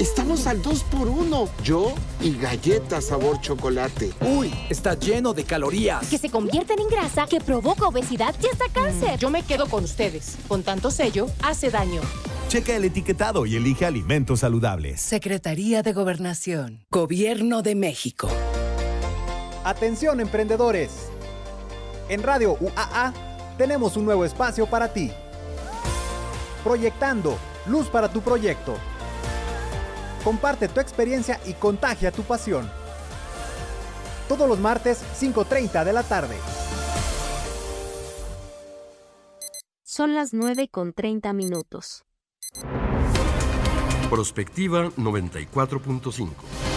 [0.00, 4.12] Estamos al 2 por 1 Yo y galletas sabor chocolate.
[4.20, 6.06] Uy, está lleno de calorías.
[6.08, 9.18] Que se convierten en grasa, que provoca obesidad y hasta cáncer.
[9.18, 10.36] yo me quedo con ustedes.
[10.48, 12.02] Con tanto sello, hace daño.
[12.48, 15.00] Checa el etiquetado y elige alimentos saludables.
[15.00, 16.84] Secretaría de Gobernación.
[16.90, 18.28] Gobierno de México.
[19.64, 20.90] Atención emprendedores.
[22.10, 23.14] En Radio UAA
[23.56, 25.10] tenemos un nuevo espacio para ti.
[26.62, 28.74] Proyectando, luz para tu proyecto.
[30.26, 32.68] Comparte tu experiencia y contagia tu pasión.
[34.28, 36.34] Todos los martes 5.30 de la tarde.
[39.84, 42.04] Son las 9 con 30 minutos.
[44.10, 46.75] Prospectiva 94.5.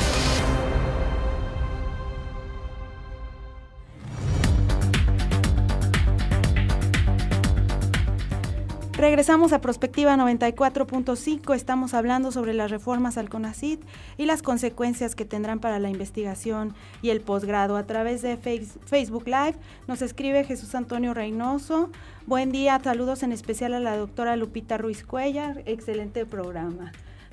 [8.99, 11.55] Regresamos a Prospectiva 94.5.
[11.55, 13.79] Estamos hablando sobre las reformas al CONACID
[14.17, 17.77] y las consecuencias que tendrán para la investigación y el posgrado.
[17.77, 19.55] A través de Facebook Live
[19.87, 21.89] nos escribe Jesús Antonio Reynoso.
[22.25, 25.63] Buen día, saludos en especial a la doctora Lupita Ruiz Cuellar.
[25.65, 26.91] Excelente programa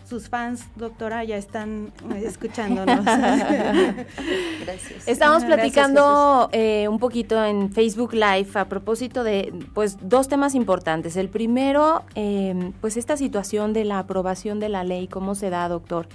[0.09, 3.05] sus fans, doctora, ya están eh, escuchándonos.
[3.05, 5.07] Gracias.
[5.07, 11.16] Estamos platicando eh, un poquito en Facebook Live a propósito de pues dos temas importantes.
[11.16, 15.69] El primero, eh, pues esta situación de la aprobación de la ley, cómo se da,
[15.69, 16.07] doctor.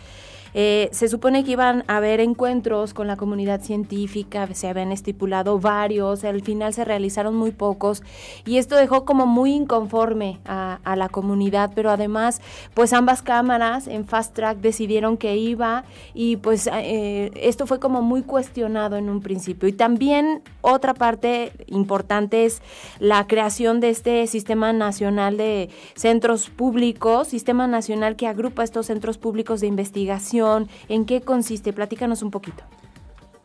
[0.53, 5.59] Eh, se supone que iban a haber encuentros con la comunidad científica, se habían estipulado
[5.59, 8.03] varios, al final se realizaron muy pocos
[8.45, 12.41] y esto dejó como muy inconforme a, la comunidad, pero además
[12.73, 18.01] pues ambas cámaras en Fast Track decidieron que iba y pues eh, esto fue como
[18.01, 19.69] muy cuestionado en un principio.
[19.69, 22.61] Y también otra parte importante es
[22.99, 29.17] la creación de este sistema nacional de centros públicos, sistema nacional que agrupa estos centros
[29.17, 30.40] públicos de investigación
[30.89, 31.73] ¿En qué consiste?
[31.73, 32.63] Platícanos un poquito.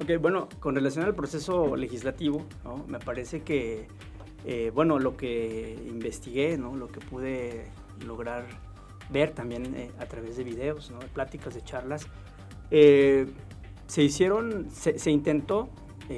[0.00, 2.44] Ok, bueno, con relación al proceso legislativo,
[2.86, 3.88] me parece que,
[4.44, 6.76] eh, bueno, lo que investigué, ¿no?
[6.76, 7.70] lo que pude
[8.04, 8.46] lograr
[9.10, 10.98] ver también eh, a través de videos, ¿no?
[10.98, 12.06] de pláticas, de charlas,
[12.70, 13.26] eh,
[13.86, 15.70] se hicieron, se, intentó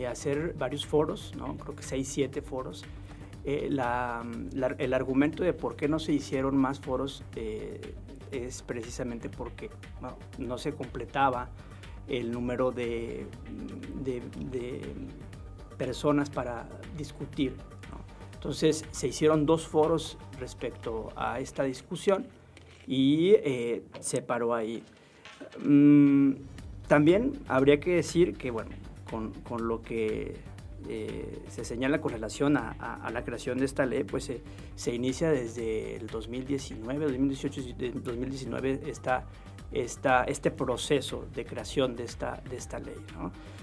[0.09, 1.57] hacer varios foros, ¿no?
[1.57, 2.85] creo que seis, siete foros.
[3.45, 3.79] el
[4.93, 7.23] argumento de por qué no se hicieron más foros
[8.33, 9.71] es precisamente porque
[10.39, 11.49] no, se completaba
[12.07, 13.27] el número de,
[14.03, 14.83] de,
[15.77, 17.55] personas para discutir.
[18.35, 22.27] Entonces se hicieron dos foros respecto a esta discusión
[22.87, 24.83] y eh, se paró ahí.
[25.65, 26.33] Mm,
[26.87, 28.71] también habría que decir que, bueno,
[29.11, 30.37] con, con lo que
[30.87, 34.31] eh, se señala con relación a, la creación de esta ley, pues
[34.75, 37.63] se inicia desde el 2019, 2018,
[38.03, 39.27] 2019 está,
[39.73, 42.95] está este proceso de creación de esta, de esta ley.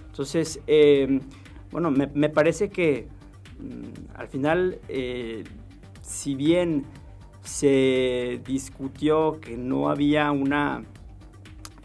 [0.08, 1.22] Entonces, em,
[1.72, 3.08] bueno, me, parece que
[3.60, 5.44] mm, al final, eh,
[6.02, 6.86] si bien
[7.42, 10.84] se discutió que no había una,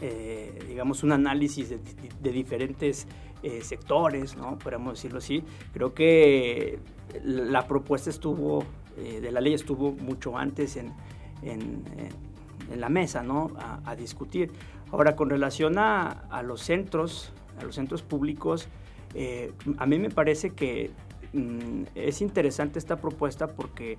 [0.00, 3.06] eh, digamos, un análisis de diferentes
[3.42, 4.58] eh, sectores, ¿no?
[4.58, 5.42] Podríamos decirlo así.
[5.72, 6.78] Creo que
[7.24, 8.64] la propuesta estuvo,
[8.98, 10.92] eh, de la ley estuvo mucho antes en,
[11.42, 11.82] en,
[12.76, 13.50] la mesa, ¿no?
[13.84, 14.52] A, discutir.
[14.92, 18.68] Ahora, con relación a, los centros, a los centros públicos,
[19.14, 20.90] eh, a mí me parece que
[21.32, 23.96] mm, es interesante esta propuesta porque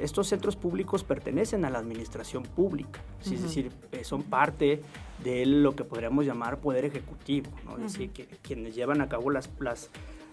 [0.00, 4.82] estos centros públicos pertenecen a la administración pública, es decir, eh, son parte
[5.22, 9.50] de lo que podríamos llamar poder ejecutivo, es decir, que, quienes llevan a cabo las,
[9.60, 9.90] las,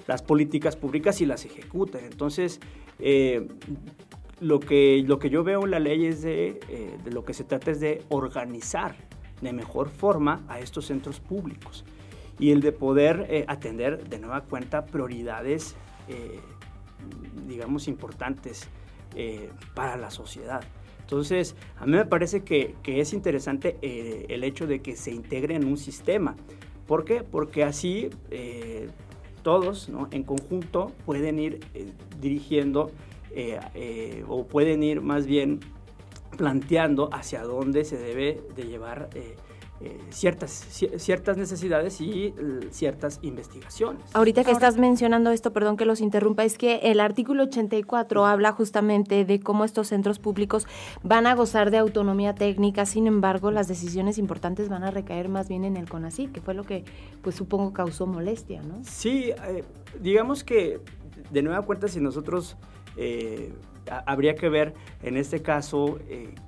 [0.07, 2.03] las, políticas públicas y las ejecutan.
[2.03, 2.59] Entonces,
[2.99, 3.47] eh,
[4.39, 6.59] lo, que, lo que yo veo en la ley es de,
[7.03, 8.95] de lo que se trata es de organizar
[9.41, 11.83] de mejor forma a estos centros públicos
[12.39, 15.75] y el de poder atender de nueva cuenta prioridades
[17.47, 18.67] digamos, importantes
[19.15, 20.61] eh, para la sociedad.
[21.01, 25.55] Entonces, a mí me parece que, es interesante eh, el hecho de que se integre
[25.55, 26.35] en un sistema.
[26.87, 27.23] ¿Por qué?
[27.23, 28.89] Porque así eh,
[29.43, 31.59] todos en conjunto pueden ir
[32.19, 32.91] dirigiendo
[34.27, 35.61] o pueden ir más bien
[36.37, 39.09] planteando hacia dónde se debe de llevar
[39.83, 40.51] eh, ciertas,
[40.97, 42.33] ciertas necesidades y eh,
[42.69, 44.03] ciertas investigaciones.
[44.13, 48.51] Ahorita que estás mencionando esto, perdón que los interrumpa, es que el artículo 84 habla
[48.51, 50.67] justamente de cómo estos centros públicos
[51.01, 55.49] van a gozar de autonomía técnica, sin embargo, las decisiones importantes van a recaer más
[55.49, 56.83] bien en el CONACYT, que fue lo que,
[57.23, 58.83] pues supongo, causó molestia, ¿no?
[58.83, 59.63] Sí, eh,
[59.99, 60.79] digamos que,
[61.31, 62.55] de nueva cuenta, si nosotros...
[64.05, 65.97] habría que ver en este caso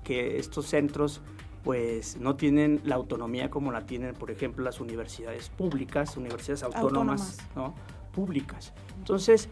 [0.04, 1.22] que estos centros
[1.63, 7.38] pues no tienen la autonomía como la tienen, por ejemplo, las universidades públicas, universidades autónomas,
[7.56, 7.74] ¿no?
[8.11, 8.74] públicas.
[8.97, 9.49] Entonces,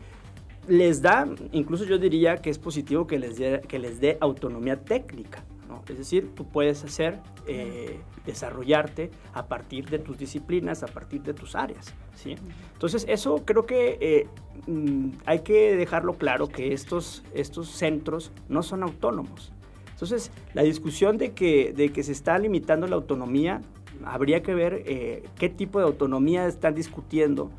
[0.67, 4.81] les da, incluso yo diría que es positivo que les dé, que les dé autonomía
[4.81, 5.43] técnica.
[5.67, 5.83] ¿no?
[5.87, 11.33] Es decir, tú puedes hacer, eh, desarrollarte a partir de tus disciplinas, a partir de
[11.33, 11.93] tus áreas.
[12.15, 12.35] ¿sí?
[12.73, 14.27] Entonces, eso creo que eh,
[14.67, 19.53] mm, hay que dejarlo claro que estos, estos centros no son autónomos.
[20.01, 23.61] Entonces, la discusión de que, de que se está limitando la autonomía,
[24.03, 27.51] habría que ver eh, qué tipo de autonomía están discutiendo,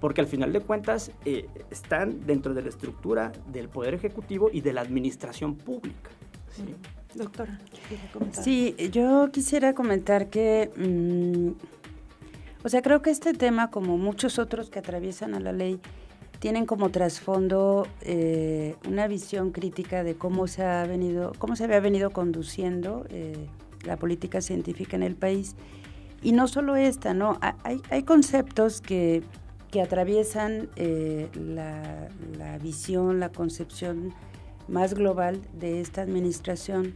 [0.00, 4.60] porque al final de cuentas eh, están dentro de la estructura del Poder Ejecutivo y
[4.60, 6.10] de la Administración Pública.
[7.16, 7.58] Doctora,
[8.30, 14.70] Sí, yo quisiera comentar que, mm, o sea, creo que este tema, como muchos otros
[14.70, 15.80] que atraviesan a la ley,
[16.38, 21.80] tienen como trasfondo eh, una visión crítica de cómo se ha venido, cómo se había
[21.80, 23.46] venido conduciendo eh,
[23.84, 25.56] la política científica en el país.
[26.22, 27.38] Y no solo esta, ¿no?
[27.62, 29.22] Hay, hay conceptos que,
[29.70, 34.12] que atraviesan eh, la, la, visión, la concepción
[34.68, 36.94] más global de esta administración,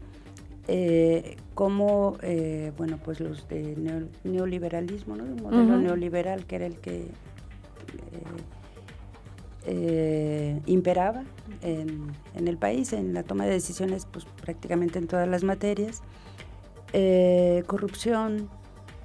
[1.55, 2.19] como,
[2.77, 3.77] bueno, pues los de
[4.23, 5.25] neoliberalismo, ¿no?
[5.25, 7.09] Un modelo neoliberal que era el que
[10.67, 11.25] imperaba
[11.63, 16.03] en, el país, en la toma de decisiones, pues prácticamente en todas las materias.
[17.67, 18.49] corrupción,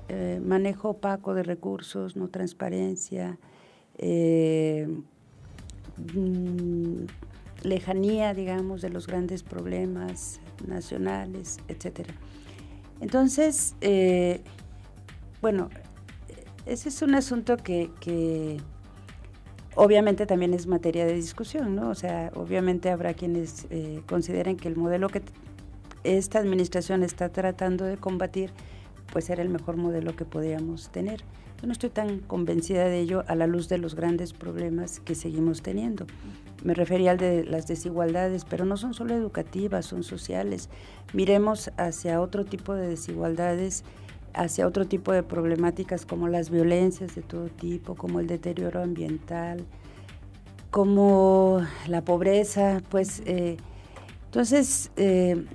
[0.09, 3.37] eh, manejo opaco de recursos, no transparencia,
[3.97, 4.87] eh,
[6.13, 7.01] mm,
[7.63, 12.13] lejanía, digamos, de los grandes problemas nacionales, etcétera.
[13.01, 14.41] Entonces, eh,
[15.41, 15.69] bueno,
[16.65, 18.61] ese es un asunto que,
[19.77, 21.89] obviamente también es materia de discusión, ¿no?
[21.89, 23.67] O sea, obviamente habrá quienes
[24.05, 25.21] consideren que el modelo que
[26.03, 28.51] esta administración está tratando de combatir
[29.11, 31.23] pues era el mejor modelo que podíamos tener.
[31.61, 35.15] Yo no estoy tan convencida de ello a la luz de los grandes problemas que
[35.15, 36.05] seguimos teniendo.
[36.63, 40.69] Me refería al de las desigualdades, pero no son solo educativas, son sociales.
[41.13, 43.83] Miremos hacia otro tipo de desigualdades,
[44.33, 49.65] hacia otro tipo de problemáticas como las violencias de todo tipo, como el deterioro ambiental,
[50.71, 53.57] como la pobreza, pues eh,
[54.25, 55.45] entonces eh,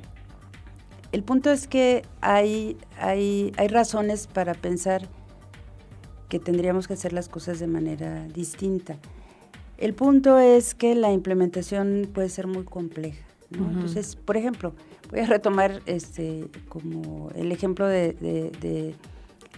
[1.12, 5.08] el punto es que hay, hay, hay razones para pensar
[6.28, 8.96] que tendríamos que hacer las cosas de manera distinta.
[9.76, 13.22] El punto es que la implementación puede ser muy compleja.
[13.50, 14.72] Entonces, por ejemplo,
[15.12, 18.96] voy a retomar este como el ejemplo de,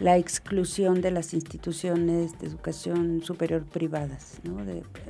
[0.01, 4.57] la exclusión de las instituciones de educación superior privadas, ¿no?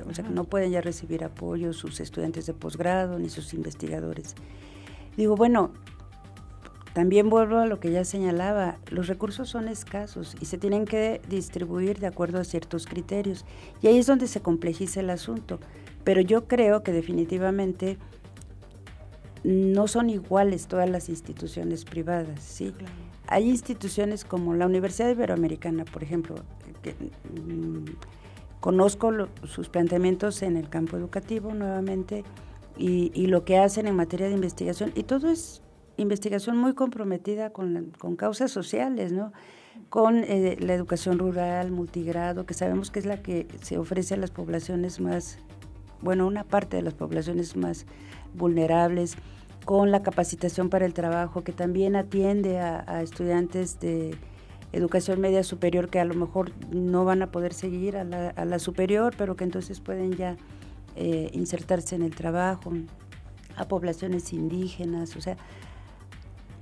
[0.07, 4.35] o sea, que no pueden ya recibir apoyo sus estudiantes de posgrado ni sus investigadores.
[5.17, 5.71] Digo, bueno,
[6.93, 11.19] también vuelvo a lo que ya señalaba, los recursos son escasos y se tienen que
[11.27, 13.43] distribuir de acuerdo a ciertos criterios.
[13.81, 15.59] Y ahí es donde se complejiza el asunto.
[16.03, 17.97] Pero yo creo que definitivamente
[19.45, 22.73] no son iguales todas las instituciones privadas, ¿sí?
[23.27, 26.35] Hay instituciones como la Universidad Iberoamericana, por ejemplo,
[26.81, 27.85] que, mm,
[28.59, 29.11] conozco
[29.43, 32.23] sus planteamientos en el campo educativo nuevamente
[32.75, 35.61] y, y, lo que hacen en materia de investigación, y todo es
[35.97, 39.31] investigación muy comprometida con, con causas sociales, ¿no?
[39.89, 44.17] con eh, la educación rural, multigrado, que sabemos que es la que se ofrece a
[44.17, 45.37] las poblaciones más,
[46.01, 47.85] bueno, una parte de las poblaciones más
[48.35, 49.15] vulnerables,
[49.65, 54.15] con la capacitación para el trabajo, que también atiende a, estudiantes de
[54.71, 58.45] educación media superior que a lo mejor no van a poder seguir a la, a
[58.45, 60.35] la superior, pero que entonces pueden ya
[60.95, 62.71] eh, insertarse en el trabajo,
[63.57, 65.37] a poblaciones indígenas, o sea,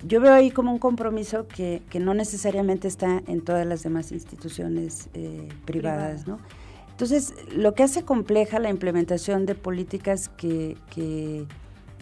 [0.05, 5.09] yo veo ahí como un compromiso que, no necesariamente está en todas las demás instituciones
[5.13, 6.39] eh, privadas, ¿no?
[6.91, 10.77] Entonces, lo que hace compleja la implementación de políticas que,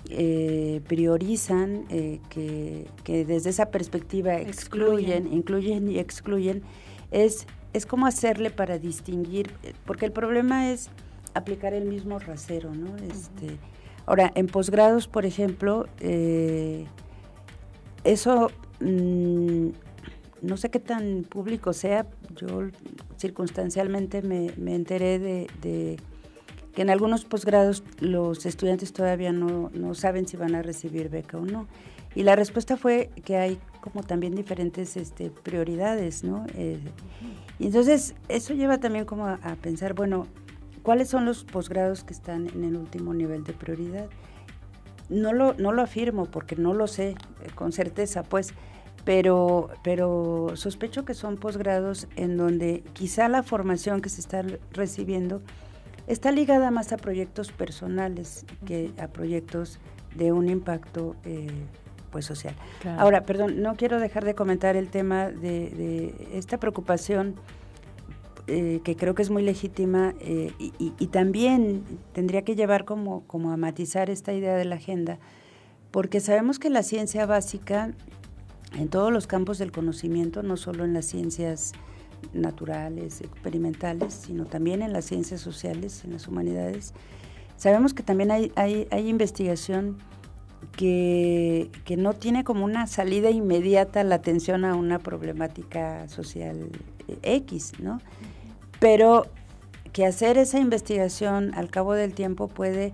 [0.10, 6.64] eh, priorizan, eh, que, desde esa perspectiva excluyen, incluyen y excluyen,
[7.12, 9.52] es, es cómo hacerle para distinguir,
[9.86, 10.90] porque el problema es
[11.34, 12.96] aplicar el mismo rasero, ¿no?
[12.98, 13.58] Este,
[14.06, 15.88] ahora, en posgrados, por ejemplo,
[18.04, 19.70] eso mm,
[20.42, 22.70] no sé qué tan público sea, yo
[23.18, 25.98] circunstancialmente me, enteré de,
[26.74, 31.46] que en algunos posgrados los estudiantes todavía no, saben si van a recibir beca o
[31.46, 31.68] no.
[32.16, 36.46] Y la respuesta fue que hay como también diferentes este, prioridades, ¿no?
[36.56, 36.80] Eh,
[37.58, 40.28] y entonces eso lleva también como a, a, pensar, bueno,
[40.84, 44.10] ¿cuáles son los posgrados que están en el último nivel de prioridad?
[45.10, 47.16] No lo, no lo afirmo porque no lo sé eh,
[47.56, 48.54] con certeza, pues,
[49.04, 54.44] pero, pero sospecho que son posgrados en donde quizá la formación que se está
[54.74, 55.42] recibiendo
[56.12, 59.80] está ligada más a proyectos personales que a proyectos
[60.16, 61.48] de un impacto eh,
[62.12, 62.56] pues social.
[62.98, 67.36] Ahora, perdón, no quiero dejar de comentar el tema de, de esta preocupación
[68.48, 73.52] eh, que creo que es muy legítima eh, y, también tendría que llevar como, como
[73.52, 75.20] a matizar esta idea de la agenda,
[75.92, 77.94] porque sabemos que la ciencia básica
[78.78, 81.74] en todos los campos del conocimiento, no solo en las ciencias
[82.34, 86.94] naturales, experimentales, sino también en las ciencias sociales, en las humanidades,
[87.58, 89.98] sabemos que también hay, hay, investigación
[90.76, 96.70] que, que no tiene como una salida inmediata la atención a una problemática social
[97.08, 98.00] eh, X, ¿no?
[98.80, 99.28] Pero
[99.94, 102.94] que hacer esa investigación al cabo del tiempo puede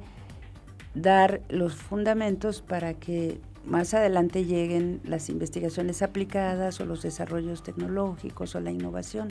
[0.95, 8.55] dar los fundamentos para que más adelante lleguen las investigaciones aplicadas o los desarrollos tecnológicos
[8.55, 9.30] o la innovación.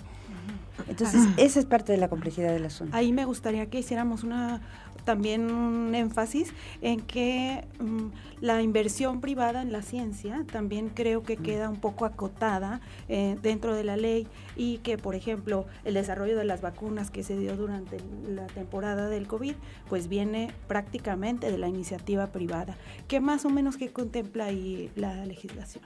[0.89, 2.97] Entonces, esa es parte de la complejidad del asunto.
[2.97, 4.61] Ahí me gustaría que hiciéramos una
[5.07, 8.09] también un énfasis en que mm,
[8.41, 13.74] la inversión privada en la ciencia también creo que queda un poco acotada eh, dentro
[13.74, 14.26] de la ley
[14.57, 19.09] y que, por ejemplo, el desarrollo de las vacunas que se dio durante la temporada
[19.09, 19.55] del COVID,
[19.89, 22.76] pues viene prácticamente de la iniciativa privada.
[23.07, 25.85] ¿Qué más o menos que contempla ahí la legislación?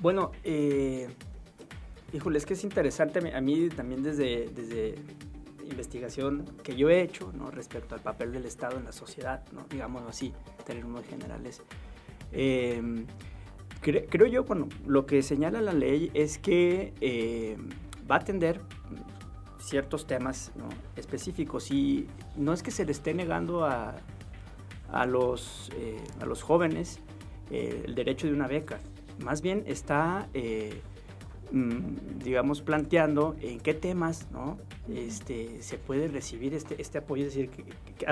[0.00, 1.08] Bueno, eh,
[2.12, 4.94] híjole, es que es interesante a mí también desde, desde
[5.70, 7.50] investigación que yo he hecho ¿no?
[7.50, 9.66] respecto al papel del Estado en la sociedad, ¿no?
[9.68, 11.62] digámoslo así, en términos generales.
[12.32, 13.04] Eh,
[13.80, 17.56] creo yo, bueno, lo que señala la ley es que eh,
[18.10, 18.60] va a atender
[19.60, 20.68] ciertos temas ¿no?
[20.96, 23.96] específicos y no es que se le esté negando a,
[24.90, 27.00] a los, eh, a los jóvenes
[27.50, 28.78] el derecho de una beca,
[29.18, 30.28] más bien está
[31.50, 34.58] Mm, digamos, planteando en qué temas ¿no?
[34.86, 37.50] este, se puede recibir este, este apoyo, es decir,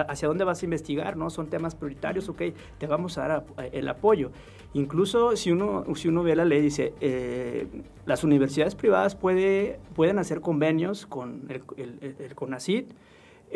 [0.09, 1.29] hacia dónde vas a investigar, ¿no?
[1.29, 2.43] Son temas prioritarios, ok,
[2.79, 4.31] te vamos a dar el apoyo.
[4.73, 7.67] Incluso si uno, si uno ve la ley, dice, eh,
[8.07, 12.87] las universidades privadas puede, pueden hacer convenios con el, el, el CONACID,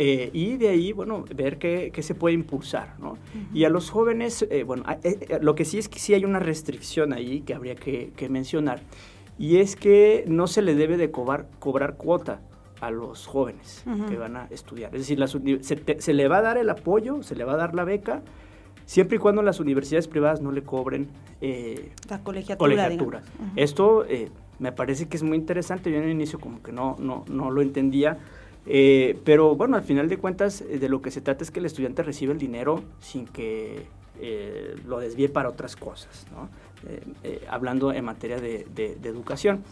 [0.02, 3.18] eh, y de ahí, bueno, ver qué, qué se puede impulsar, ¿no?
[3.52, 4.82] Y a los jóvenes, eh, bueno,
[5.42, 8.80] lo que sí es que sí hay una restricción ahí que habría que, que mencionar,
[9.38, 12.40] y es que no se le debe de cobrar, cobrar cuota
[12.80, 14.94] a los jóvenes que van a estudiar.
[14.94, 15.18] Es decir,
[15.98, 18.22] se, le va a dar el apoyo, se le va a dar la beca,
[18.86, 21.08] siempre y cuando las universidades privadas no le cobren
[21.42, 22.22] eh, la
[22.56, 23.22] colegiatura.
[23.54, 25.90] Esto eh, me parece que es muy interesante.
[25.90, 28.16] Yo en el inicio como que no, no, no lo entendía.
[28.66, 31.66] Eh, pero bueno, al final de cuentas, de lo que se trata es que el
[31.66, 33.86] estudiante recibe el dinero sin que
[34.86, 36.26] lo desvíe para otras cosas.
[36.30, 36.50] ¿no?
[36.88, 38.64] Eh, eh, hablando en materia de,
[39.04, 39.62] educación.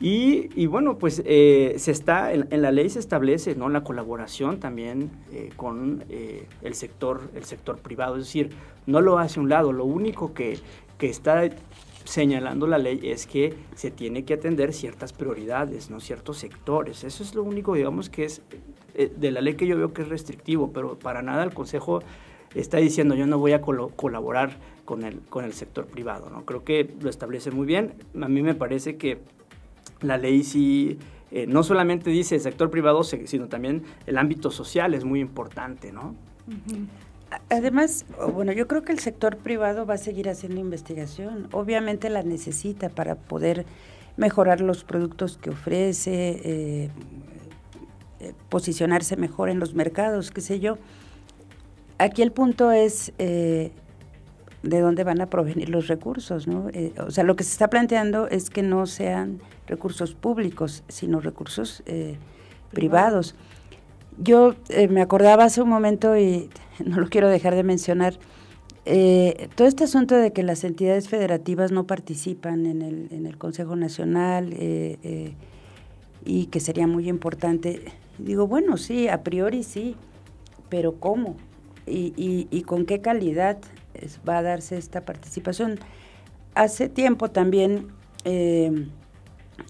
[0.00, 3.68] Y, bueno, pues eh, se está, en, la ley se establece ¿no?
[3.68, 5.10] la colaboración también
[5.56, 8.50] con el, sector, el sector privado, es decir,
[8.86, 10.58] no lo hace un lado, lo único que,
[10.98, 11.48] que está
[12.04, 16.00] señalando la ley es que se tiene que atender ciertas prioridades, ¿no?
[16.00, 17.04] ciertos sectores.
[17.04, 18.42] Eso es lo único, digamos, que es
[18.94, 22.02] de la ley que yo veo que es restrictivo, pero para nada el Consejo
[22.54, 26.30] está diciendo yo no voy a colaborar con el, con el sector privado.
[26.30, 26.44] ¿no?
[26.44, 27.94] Creo que lo establece muy bien.
[28.20, 29.18] A mí me parece que
[30.00, 30.98] la ley sí
[31.30, 35.90] eh, no solamente dice el sector privado, sino también el ámbito social es muy importante,
[35.90, 36.14] ¿no?
[37.50, 41.48] Además, bueno, yo creo que el sector privado va a seguir haciendo investigación.
[41.52, 43.66] Obviamente la necesita para poder
[44.16, 46.90] mejorar los productos que ofrece, eh,
[48.20, 50.78] eh, posicionarse mejor en los mercados, qué sé yo.
[51.98, 53.70] Aquí el punto es eh,
[54.62, 56.68] de dónde van a provenir los recursos, ¿no?
[56.72, 61.20] Eh, o sea, lo que se está planteando es que no sean recursos públicos, sino
[61.20, 62.16] recursos eh,
[62.72, 63.34] privados.
[64.18, 64.54] Yo
[64.90, 66.48] me acordaba hace un momento y
[66.84, 68.18] no lo quiero dejar de mencionar,
[69.56, 73.76] todo este asunto de que las entidades federativas no participan en el, en el Consejo
[73.76, 74.54] Nacional
[76.22, 77.80] y que sería muy importante.
[78.18, 79.96] Digo, bueno, sí, a priori sí,
[80.68, 81.36] pero ¿cómo?
[81.86, 83.58] y, y, con qué calidad
[84.28, 85.78] va a darse esta participación.
[86.54, 87.88] Hace tiempo también,
[88.24, 88.88] eh,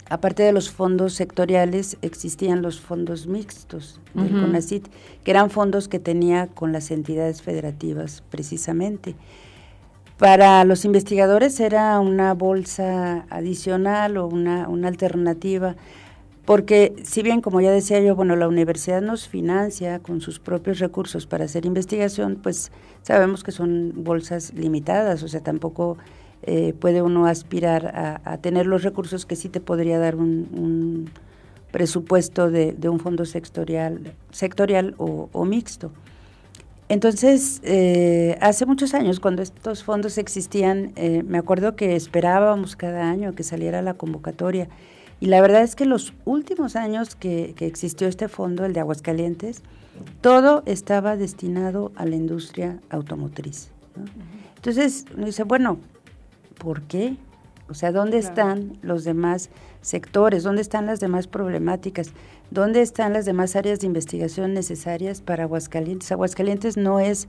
[0.09, 4.89] aparte de los fondos sectoriales, existían los fondos mixtos del CONACIT,
[5.25, 9.15] que eran fondos que tenía con las entidades federativas precisamente.
[10.19, 15.75] Para los investigadores era una bolsa adicional o una, una alternativa
[16.45, 20.79] porque si bien, como ya decía yo, bueno, la universidad nos financia con sus propios
[20.79, 22.71] recursos para hacer investigación, pues
[23.03, 25.97] sabemos que son bolsas limitadas, o sea, tampoco
[26.47, 31.11] eh, puede uno aspirar a, tener los recursos que sí te podría dar un,
[31.71, 35.91] presupuesto de, un fondo sectorial, sectorial o, mixto.
[36.89, 43.11] Entonces, eh, hace muchos años, cuando estos fondos existían, eh, me acuerdo que esperábamos cada
[43.11, 44.69] año que saliera la convocatoria
[45.21, 49.63] y la verdad es que los últimos años que, existió este fondo, el de Aguascalientes,
[50.21, 53.71] todo estaba destinado a la industria automotriz.
[54.57, 55.79] Entonces, uno dice, bueno,
[56.59, 57.17] ¿por qué?
[57.69, 59.49] O sea, ¿dónde están los demás
[59.81, 60.43] sectores?
[60.43, 62.13] ¿Dónde están las demás problemáticas?
[62.51, 66.13] ¿Dónde están las demás áreas de investigación necesarias para Aguascalientes?
[66.13, 67.27] Aguascalientes no es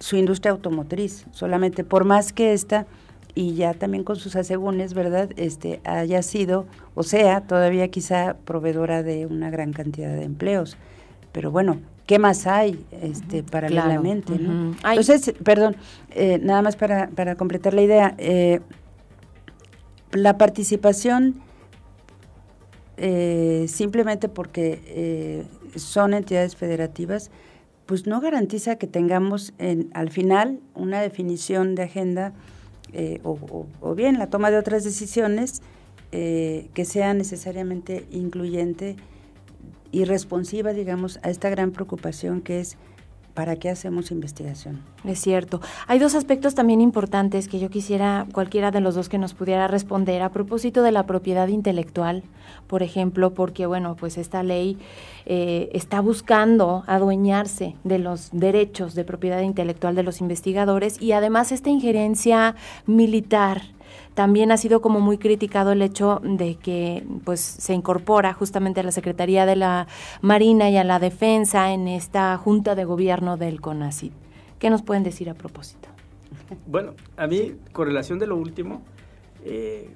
[0.00, 2.86] su industria automotriz, solamente por más que esta
[3.34, 5.30] y ya también con sus asegúnes, ¿verdad?
[5.36, 10.76] Este haya sido o sea, todavía quizá proveedora de una gran cantidad de empleos.
[11.32, 11.80] Pero bueno,
[12.10, 14.74] ¿qué más hay este paralelamente, ¿no?
[14.84, 15.76] Entonces, perdón,
[16.10, 18.58] eh, nada más para, para completar la idea, eh,
[20.10, 21.40] la participación
[22.96, 25.46] eh, simplemente porque
[25.76, 27.30] son entidades federativas,
[27.86, 32.32] pues no garantiza que tengamos en, al final una definición de agenda
[33.22, 35.62] o, bien la toma de otras decisiones
[36.10, 38.96] que sea necesariamente incluyente
[39.92, 42.76] y responsiva, digamos, a esta gran preocupación que es
[43.34, 44.80] ¿para qué hacemos investigación?
[45.04, 45.60] Es cierto.
[45.86, 49.66] Hay dos aspectos también importantes que yo quisiera cualquiera de los dos que nos pudiera
[49.68, 52.22] responder a propósito de la propiedad intelectual,
[52.66, 54.78] por ejemplo, porque bueno, pues esta ley
[55.26, 61.52] eh, está buscando adueñarse de los derechos de propiedad intelectual de los investigadores y además
[61.52, 63.62] esta injerencia militar
[64.20, 68.82] también ha sido como muy criticado el hecho de que pues se incorpora justamente a
[68.82, 69.86] la Secretaría de la
[70.20, 74.12] Marina y a la Defensa en esta junta de gobierno del CONACYT.
[74.58, 75.88] ¿Qué nos pueden decir a propósito?
[76.66, 78.82] Bueno, a mí, con relación de lo último,
[79.42, 79.88] eh,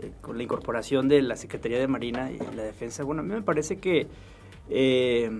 [0.00, 3.34] eh, con la incorporación de la Secretaría de Marina y la Defensa, bueno, a mí
[3.34, 4.06] me parece que
[4.70, 5.32] eh,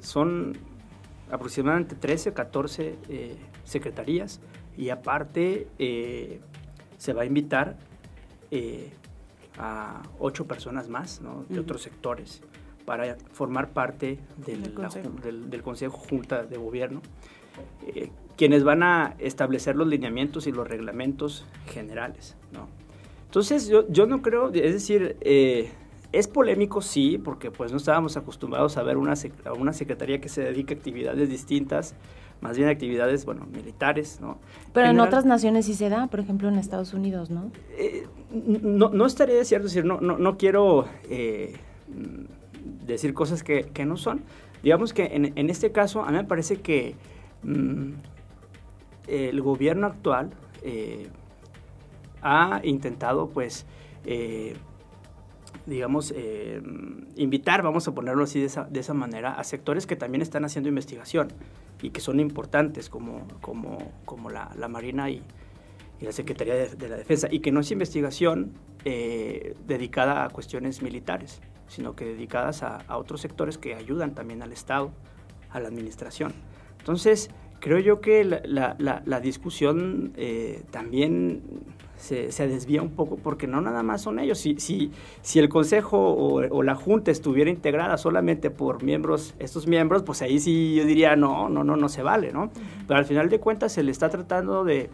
[0.00, 0.56] son
[1.30, 2.96] aproximadamente 13 o 14
[3.64, 4.40] secretarías
[4.78, 5.68] y aparte
[6.98, 7.76] se va a invitar
[8.50, 8.90] eh,
[9.58, 12.42] a ocho personas más de otros sectores
[12.84, 14.72] para formar parte del,
[15.62, 15.98] consejo.
[15.98, 17.02] Junta de Gobierno,
[17.86, 22.36] eh, quienes van a establecer los lineamientos y los reglamentos generales.
[23.24, 25.70] Entonces yo, yo no creo, es decir, eh,
[26.12, 30.28] es polémico, sí, porque pues no estábamos acostumbrados a ver una, a una secretaría que
[30.28, 31.94] se dedica a actividades distintas
[32.40, 34.38] más bien actividades, bueno, militares, ¿no?
[34.72, 37.50] Pero en otras naciones sí se da, por ejemplo en Estados Unidos, ¿no?
[37.78, 41.54] Eh, no, no estaría de cierto decir, no, no, no quiero eh,
[42.86, 44.22] decir cosas que, que, no son.
[44.62, 46.94] Digamos que en, en, este caso, a mí me parece que
[47.42, 47.92] mm,
[49.08, 50.30] el gobierno actual
[50.62, 51.08] eh,
[52.22, 53.66] ha intentado, pues,
[55.64, 56.14] digamos,
[57.16, 60.44] invitar, vamos a ponerlo así de esa, de esa manera, a sectores que también están
[60.44, 61.28] haciendo investigación
[61.86, 65.22] y que son importantes como, como, como la, la Marina y,
[66.00, 70.82] y, la Secretaría de, la Defensa, y que no es investigación eh, dedicada a cuestiones
[70.82, 74.90] militares, sino que dedicadas a, a, otros sectores que ayudan también al Estado,
[75.50, 76.34] a la administración.
[76.80, 77.30] Entonces,
[77.66, 81.42] creo yo que la, la, la discusión eh, también
[81.96, 84.38] se, se, desvía un poco porque no nada más son ellos.
[84.38, 90.04] Si, si, si el Consejo o, la Junta estuviera integrada solamente por miembros, estos miembros,
[90.04, 92.52] pues ahí sí yo diría, no, no, no, no se vale, ¿no?
[92.86, 94.88] Pero al final de cuentas se le está tratando de,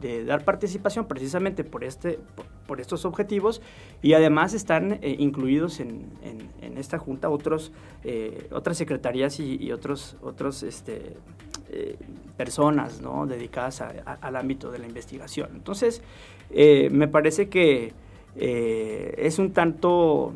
[0.00, 2.18] de dar participación precisamente por, este,
[2.66, 3.62] por, estos objetivos
[4.02, 7.72] y además están eh, incluidos en, en, esta junta otros,
[8.04, 11.16] eh, otras secretarías y, otros, otros este,
[11.70, 11.96] eh,
[12.36, 13.26] personas ¿no?
[13.26, 15.48] dedicadas al ámbito de la investigación.
[15.54, 16.02] Entonces,
[16.50, 17.94] me parece que
[18.36, 20.34] es un tanto,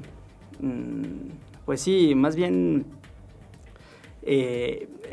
[0.60, 2.86] mm, pues sí, más bien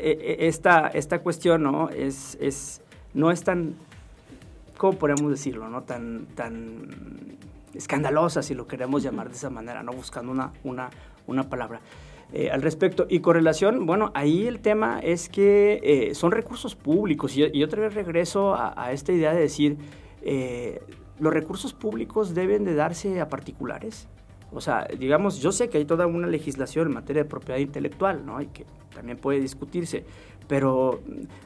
[0.00, 1.88] eh, esta, esta cuestión ¿no?
[1.88, 2.82] Es, es,
[3.14, 3.74] no es tan,
[4.78, 5.68] ¿cómo podemos decirlo?
[5.68, 5.82] No?
[5.82, 7.36] Tan, tan
[7.74, 10.88] escandalosa, si lo queremos llamar de esa manera, no buscando una, una,
[11.26, 11.82] una palabra.
[12.50, 13.06] al respecto.
[13.10, 17.94] Y con relación, bueno, ahí el tema es que son recursos públicos y, otra vez
[17.94, 19.76] regreso a, a, esta idea de decir,
[20.22, 20.80] eh,
[21.18, 24.08] los recursos públicos deben de darse a particulares.
[24.52, 28.24] O sea, digamos, yo sé que hay toda una legislación en materia de propiedad intelectual,
[28.24, 28.40] ¿no?
[28.40, 28.64] Y que
[28.94, 30.04] también puede discutirse,
[30.48, 31.00] pero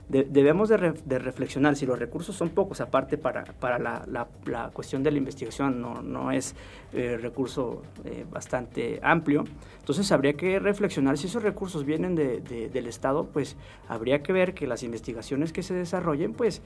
[0.09, 0.79] debemos de,
[1.19, 4.29] reflexionar si los recursos son pocos, aparte para, para la,
[4.73, 6.55] cuestión de la investigación no, no es
[6.93, 9.45] eh, recurso eh, bastante amplio,
[9.79, 13.57] entonces habría que reflexionar si esos recursos vienen del Estado, pues
[13.89, 16.63] habría que ver que las investigaciones que se desarrollen, pues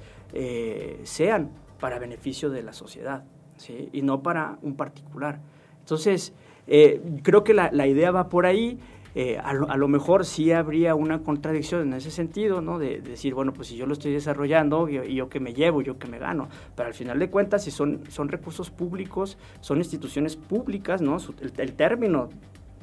[1.04, 3.24] sean para beneficio de la sociedad,
[3.56, 3.88] ¿sí?
[3.92, 5.40] y no para un particular.
[5.80, 6.32] Entonces,
[6.66, 8.78] eh, creo que la, la, idea va por ahí.
[9.18, 12.78] Eh, a, lo, mejor sí habría una contradicción en ese sentido, ¿no?
[12.78, 15.98] De, decir, bueno, pues si yo lo estoy desarrollando, y yo, que me llevo, yo
[15.98, 16.48] que me gano.
[16.74, 21.16] Pero al final de cuentas, si son, son recursos públicos, son instituciones públicas, ¿no?
[21.40, 22.28] el, término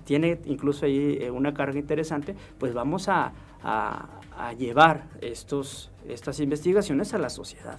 [0.06, 3.32] tiene incluso ahí eh, una carga interesante, pues vamos a,
[3.62, 7.78] a, a llevar estos, estas investigaciones a la sociedad.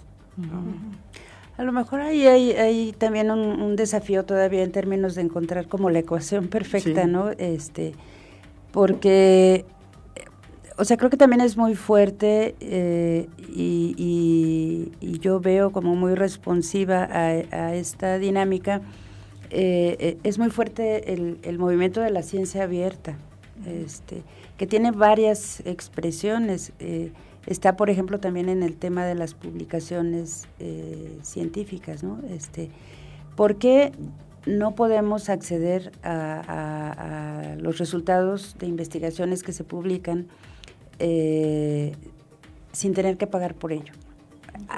[1.56, 6.00] A lo mejor ahí hay, también un, desafío todavía en términos de encontrar como la
[6.00, 7.30] ecuación perfecta, ¿no?
[7.30, 7.94] Este,
[8.74, 9.64] porque
[10.76, 17.04] o sea, creo que también es muy fuerte eh, y, yo veo como muy responsiva
[17.04, 18.82] a, esta dinámica.
[19.50, 23.16] Eh, eh, es muy fuerte el, movimiento de la ciencia abierta,
[23.64, 24.22] este,
[24.58, 26.72] que tiene varias expresiones.
[27.46, 30.46] está, por ejemplo, también en el tema de las publicaciones
[31.22, 32.20] científicas, ¿no?
[32.28, 32.68] Este,
[33.34, 33.92] ¿Por qué
[34.46, 40.26] no podemos acceder a, los resultados de investigaciones que se publican
[40.98, 41.92] eh,
[42.72, 43.92] sin tener que pagar por ello.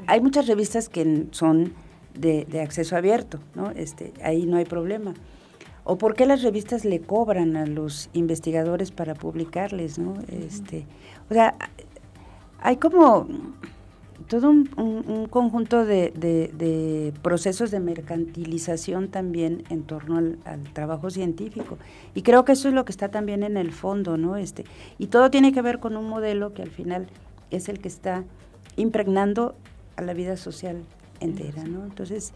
[0.07, 1.73] Hay muchas revistas que son
[2.15, 3.71] de, acceso abierto, ¿no?
[3.73, 5.15] Este, ahí no hay problema.
[5.85, 10.15] ¿O por qué las revistas le cobran a los investigadores para publicarles, no?
[10.29, 10.87] Este,
[11.31, 11.57] o sea,
[12.61, 13.29] hay como
[14.29, 20.39] todo un, conjunto de, procesos de mercantilización también en torno al,
[20.73, 21.79] trabajo científico.
[22.15, 24.37] Y creo que eso es lo que está también en el fondo, ¿no?
[24.37, 24.65] Este,
[24.99, 27.07] y todo tiene que ver con un modelo que al final
[27.51, 28.25] es el que está
[28.77, 29.55] impregnando
[29.97, 30.83] a la vida social
[31.21, 31.85] entera, ¿no?
[31.85, 32.33] Entonces,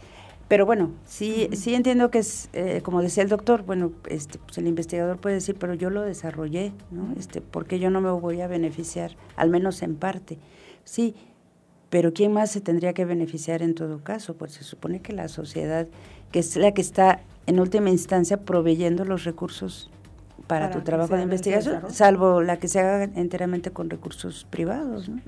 [0.48, 4.58] pero bueno, sí, sí entiendo que es, eh, como decía el doctor, bueno, este, pues
[4.58, 7.14] el investigador puede decir, pero yo lo desarrollé, ¿no?
[7.18, 10.38] Este, porque yo no me voy a beneficiar, al menos en parte.
[10.84, 11.14] Sí,
[11.90, 14.34] pero ¿quién más se tendría que beneficiar en todo caso?
[14.34, 15.88] Pues se supone que la sociedad,
[16.30, 19.90] que es la que está en última instancia proveyendo los recursos
[20.46, 25.08] para, tu trabajo de investigación, salvo la que se haga enteramente con recursos privados.
[25.08, 25.20] ¿no?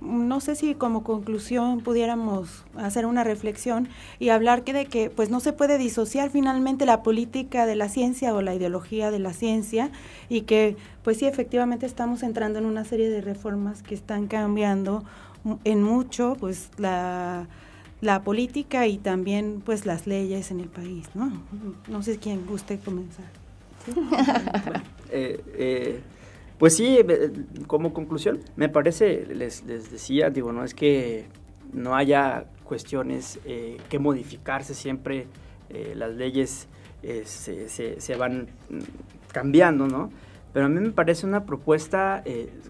[0.00, 3.88] No sé si como conclusión pudiéramos hacer una reflexión
[4.18, 7.88] y hablar que de que pues no se puede disociar finalmente la política de la
[7.88, 9.90] ciencia o la ideología de la ciencia
[10.28, 15.04] y que pues sí efectivamente estamos entrando en una serie de reformas que están cambiando
[15.64, 17.46] en mucho pues la,
[18.00, 21.30] la política y también pues las leyes en el país, ¿no?
[21.88, 23.26] No sé quién guste comenzar.
[25.12, 26.00] Eh, eh,
[26.60, 27.32] pues sí, eh,
[27.66, 31.24] como conclusión, me parece, les, decía, digo, no es que
[31.72, 35.26] no haya cuestiones eh, que modificarse, siempre
[35.70, 36.68] eh, las leyes
[37.24, 38.78] se, van mm,
[39.32, 40.10] cambiando, ¿no?
[40.52, 42.22] Pero a mí me parece una propuesta,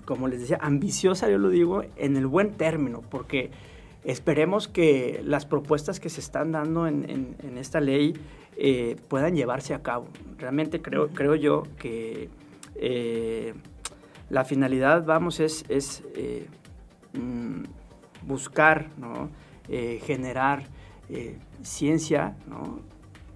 [0.04, 3.50] como les decía, ambiciosa, yo lo digo, en el buen término, porque
[4.04, 8.14] esperemos que las propuestas que se están dando en, esta ley
[9.08, 10.06] puedan llevarse a cabo.
[10.38, 12.28] Realmente creo, creo yo que
[14.30, 16.46] la finalidad, vamos, es, es eh,
[17.12, 17.64] mm,
[18.26, 18.88] buscar,
[19.68, 20.64] eh, generar
[21.08, 22.36] eh, ciencia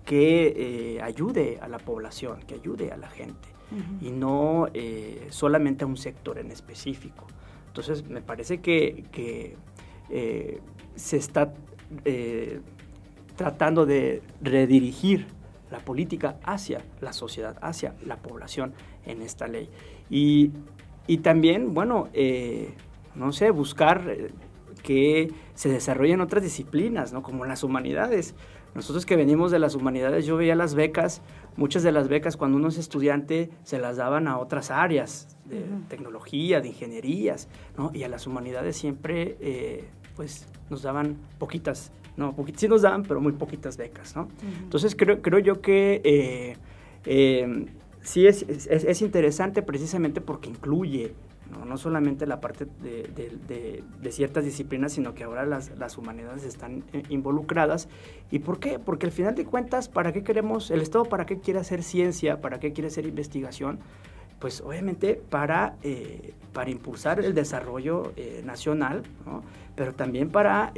[0.04, 3.48] que ayude a la población, que ayude a la gente
[4.00, 4.68] y no
[5.30, 7.26] solamente a un sector en específico.
[7.66, 9.56] Entonces, me parece que,
[10.94, 11.52] se está
[13.34, 15.26] tratando de redirigir
[15.70, 18.74] la política hacia la sociedad, hacia la población
[19.06, 19.68] en esta ley.
[20.08, 20.52] Y
[21.06, 22.72] y también, bueno, eh,
[23.14, 24.30] no sé, buscar eh,
[24.82, 27.22] que se desarrollen otras disciplinas, ¿no?
[27.22, 28.34] Como las humanidades.
[28.74, 31.22] Nosotros que venimos de las humanidades, yo veía las becas,
[31.56, 35.62] muchas de las becas cuando uno es estudiante se las daban a otras áreas, de
[35.88, 37.90] tecnología, de ingenierías, ¿no?
[37.94, 39.84] Y a las humanidades siempre, eh,
[40.16, 44.28] pues, nos daban poquitas, no, sí nos daban, pero muy poquitas becas, ¿no?
[44.62, 46.56] Entonces creo, creo yo que
[48.04, 51.14] sí es, es, interesante precisamente porque incluye
[51.66, 51.76] ¿no?
[51.78, 57.88] solamente la parte de, ciertas disciplinas, sino que ahora las, las, humanidades están eh, involucradas.
[58.30, 58.78] ¿Y por qué?
[58.78, 62.40] Porque al final de cuentas, ¿para qué queremos, el Estado para qué quiere hacer ciencia,
[62.40, 63.78] para qué quiere hacer investigación?
[64.38, 69.02] Pues obviamente para, eh, para impulsar el desarrollo eh, nacional,
[69.74, 70.72] pero también para,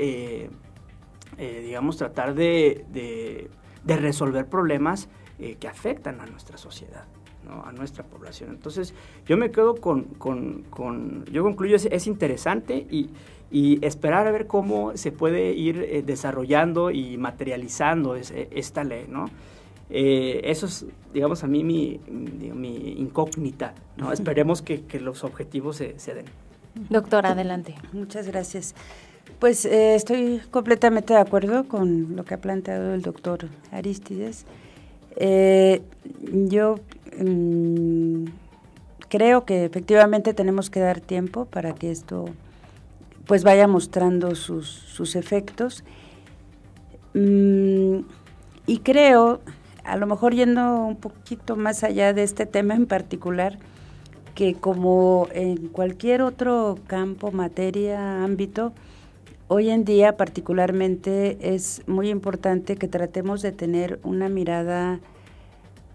[1.37, 3.51] digamos, tratar de,
[3.85, 5.09] resolver problemas
[5.39, 7.07] que afectan a nuestra sociedad
[7.49, 8.51] a nuestra población.
[8.51, 8.95] Entonces,
[9.27, 13.11] yo me quedo con, con, yo concluyo, es, interesante y,
[13.51, 19.27] y, esperar a ver cómo se puede ir eh, desarrollando y materializando esta ley, ¿no?
[19.89, 20.85] Eh, eso es,
[21.15, 24.13] digamos, a mí mi, mi incógnita, ¿no?
[24.13, 26.27] Esperemos que, que, los objetivos se, se, den.
[26.91, 27.77] Doctora, adelante.
[27.93, 28.75] Muchas gracias.
[29.39, 34.45] Pues eh, estoy completamente de acuerdo con lo que ha planteado el doctor Aristides.
[36.31, 36.77] yo
[37.19, 38.27] Mm,
[39.09, 42.27] creo que efectivamente tenemos que dar tiempo para que esto
[43.27, 45.85] pues vaya mostrando sus, efectos.
[47.15, 48.01] Mm,
[48.67, 49.41] y creo,
[49.85, 53.59] a lo mejor yendo un poquito más allá de este tema en particular,
[54.35, 58.73] que como en cualquier otro campo, materia, ámbito,
[59.49, 65.01] hoy en día particularmente es muy importante que tratemos de tener una mirada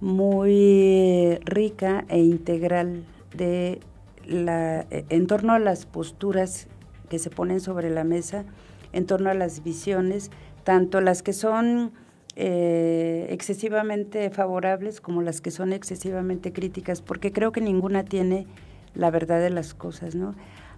[0.01, 3.79] muy rica e integral de
[4.25, 6.67] la, eh, en torno a las posturas
[7.09, 8.45] que se ponen sobre la mesa,
[8.93, 10.31] en torno a las visiones,
[10.63, 11.91] tanto las que son
[12.35, 18.47] eh, excesivamente favorables como las que son excesivamente críticas, porque creo que ninguna tiene
[18.93, 20.35] la verdad de las cosas, ¿no?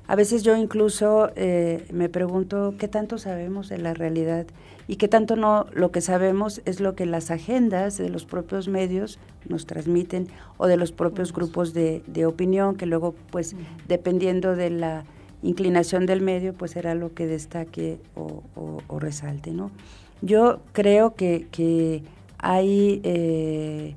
[0.07, 4.45] A veces yo incluso eh, me pregunto qué tanto sabemos de la realidad
[4.87, 8.67] y qué tanto no lo que sabemos es lo que las agendas de los propios
[8.67, 10.27] medios nos transmiten
[10.57, 13.55] o de los propios grupos de, opinión que luego pues
[13.87, 15.05] dependiendo de la
[15.41, 19.71] inclinación del medio pues será lo que destaque o, resalte, ¿no?
[20.21, 22.03] Yo creo que,
[22.37, 23.95] hay eh,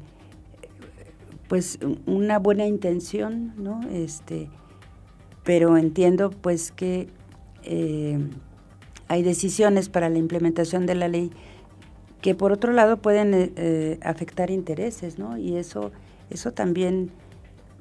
[1.49, 3.81] pues una buena intención, ¿no?
[3.93, 4.49] Este,
[5.47, 7.07] pero entiendo pues que
[7.63, 8.19] eh,
[9.07, 11.31] hay decisiones para la implementación de la ley
[12.21, 15.39] que por otro lado pueden eh, eh, afectar intereses, ¿no?
[15.39, 15.93] Y eso,
[16.31, 17.13] eso también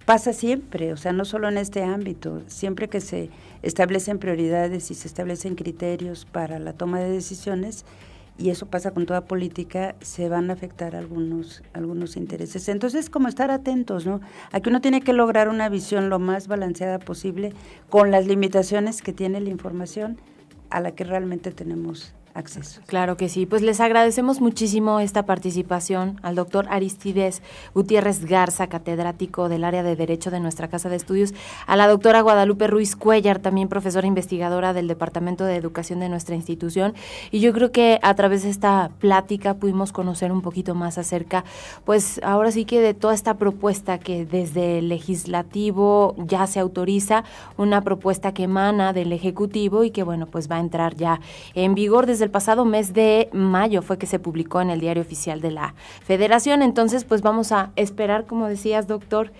[0.05, 3.31] pasa siempre, o sea, no solo en este ámbito, siempre que se
[3.63, 7.83] establecen prioridades y se establecen criterios para la toma de decisiones,
[8.37, 12.67] y eso pasa con toda política, se van a afectar algunos, algunos intereses.
[12.67, 14.19] Entonces, como estar atentos, ¿no?
[14.51, 17.53] Aquí uno tiene que lograr una visión lo más balanceada posible
[17.89, 20.17] con las limitaciones que tiene la información
[20.69, 22.81] a la que realmente tenemos acceso.
[22.85, 27.41] Claro que sí, pues les agradecemos muchísimo esta participación al doctor Aristides
[27.73, 31.33] Gutiérrez Garza, catedrático del área de Derecho de nuestra Casa de Estudios,
[31.65, 36.35] a la doctora Guadalupe Ruiz Cuellar, también profesora investigadora del Departamento de Educación de nuestra
[36.35, 36.93] institución.
[37.31, 41.45] Y yo creo que a través de esta plática pudimos conocer un poquito más acerca,
[41.85, 47.23] pues ahora sí que de toda esta propuesta que desde el legislativo ya se autoriza,
[47.57, 51.21] una propuesta que emana del Ejecutivo y que bueno, pues va a entrar ya
[51.53, 55.01] en vigor desde el pasado mes de mayo fue que se publicó en el diario
[55.01, 56.61] oficial de la federación.
[56.61, 59.31] Entonces, pues vamos a esperar, como decías, doctor,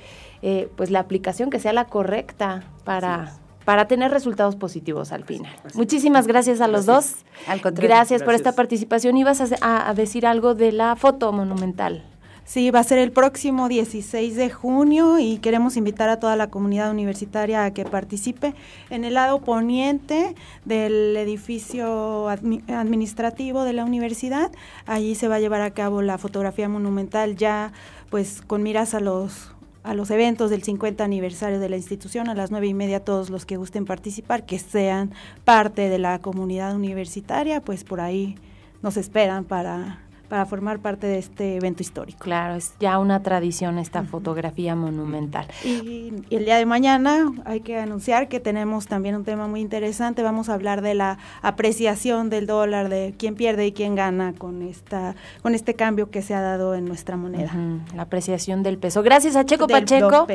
[0.42, 3.34] eh, pues la aplicación que sea la correcta para...
[3.66, 5.52] para tener resultados positivos al final.
[5.74, 7.16] Muchísimas gracias a los dos.
[7.48, 9.18] Al Gracias, por esta participación.
[9.18, 12.04] Ibas a decir algo de la foto monumental.
[12.48, 16.52] Sí, va a ser el próximo 16 de junio y queremos invitar a toda la
[16.52, 18.54] comunidad universitaria a que participe
[18.91, 24.52] en el lado poniente del edificio administrativo de la universidad.
[24.86, 27.74] Allí se va a llevar a cabo la fotografía monumental ya
[28.12, 32.36] pues con miras a los a los eventos del 50 aniversario de la institución a
[32.36, 35.12] las nueve y media todos los que gusten participar que sean
[35.46, 38.36] parte de la comunidad universitaria pues por ahí
[38.82, 42.19] nos esperan para para formar parte de este evento histórico.
[42.19, 45.47] Claro, es ya una tradición esta fotografía monumental.
[45.63, 50.23] Y, el día de mañana hay que anunciar que tenemos también un tema muy interesante.
[50.23, 54.61] Vamos a hablar de la apreciación del dólar, de quién pierde y quién gana con
[54.61, 57.51] esta con este cambio que se ha dado en nuestra moneda.
[57.95, 59.03] La apreciación del peso.
[59.03, 60.28] Gracias a Checo Pacheco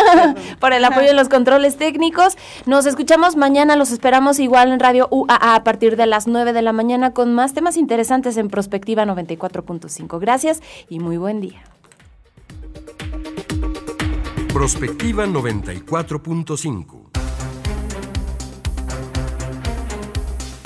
[0.60, 2.36] por el apoyo en los controles técnicos.
[2.66, 6.62] Nos escuchamos mañana, los esperamos igual en Radio UAA a partir de las 9 de
[6.62, 10.18] la mañana con más temas interesantes en Prospectiva 90 94.5.
[10.18, 11.62] Gracias y muy buen día.
[14.52, 17.08] Prospectiva 94.5.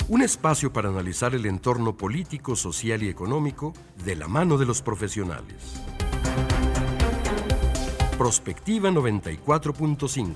[0.09, 4.81] Un espacio para analizar el entorno político, social y económico de la mano de los
[4.81, 5.81] profesionales.
[8.17, 10.35] Prospectiva 94.5.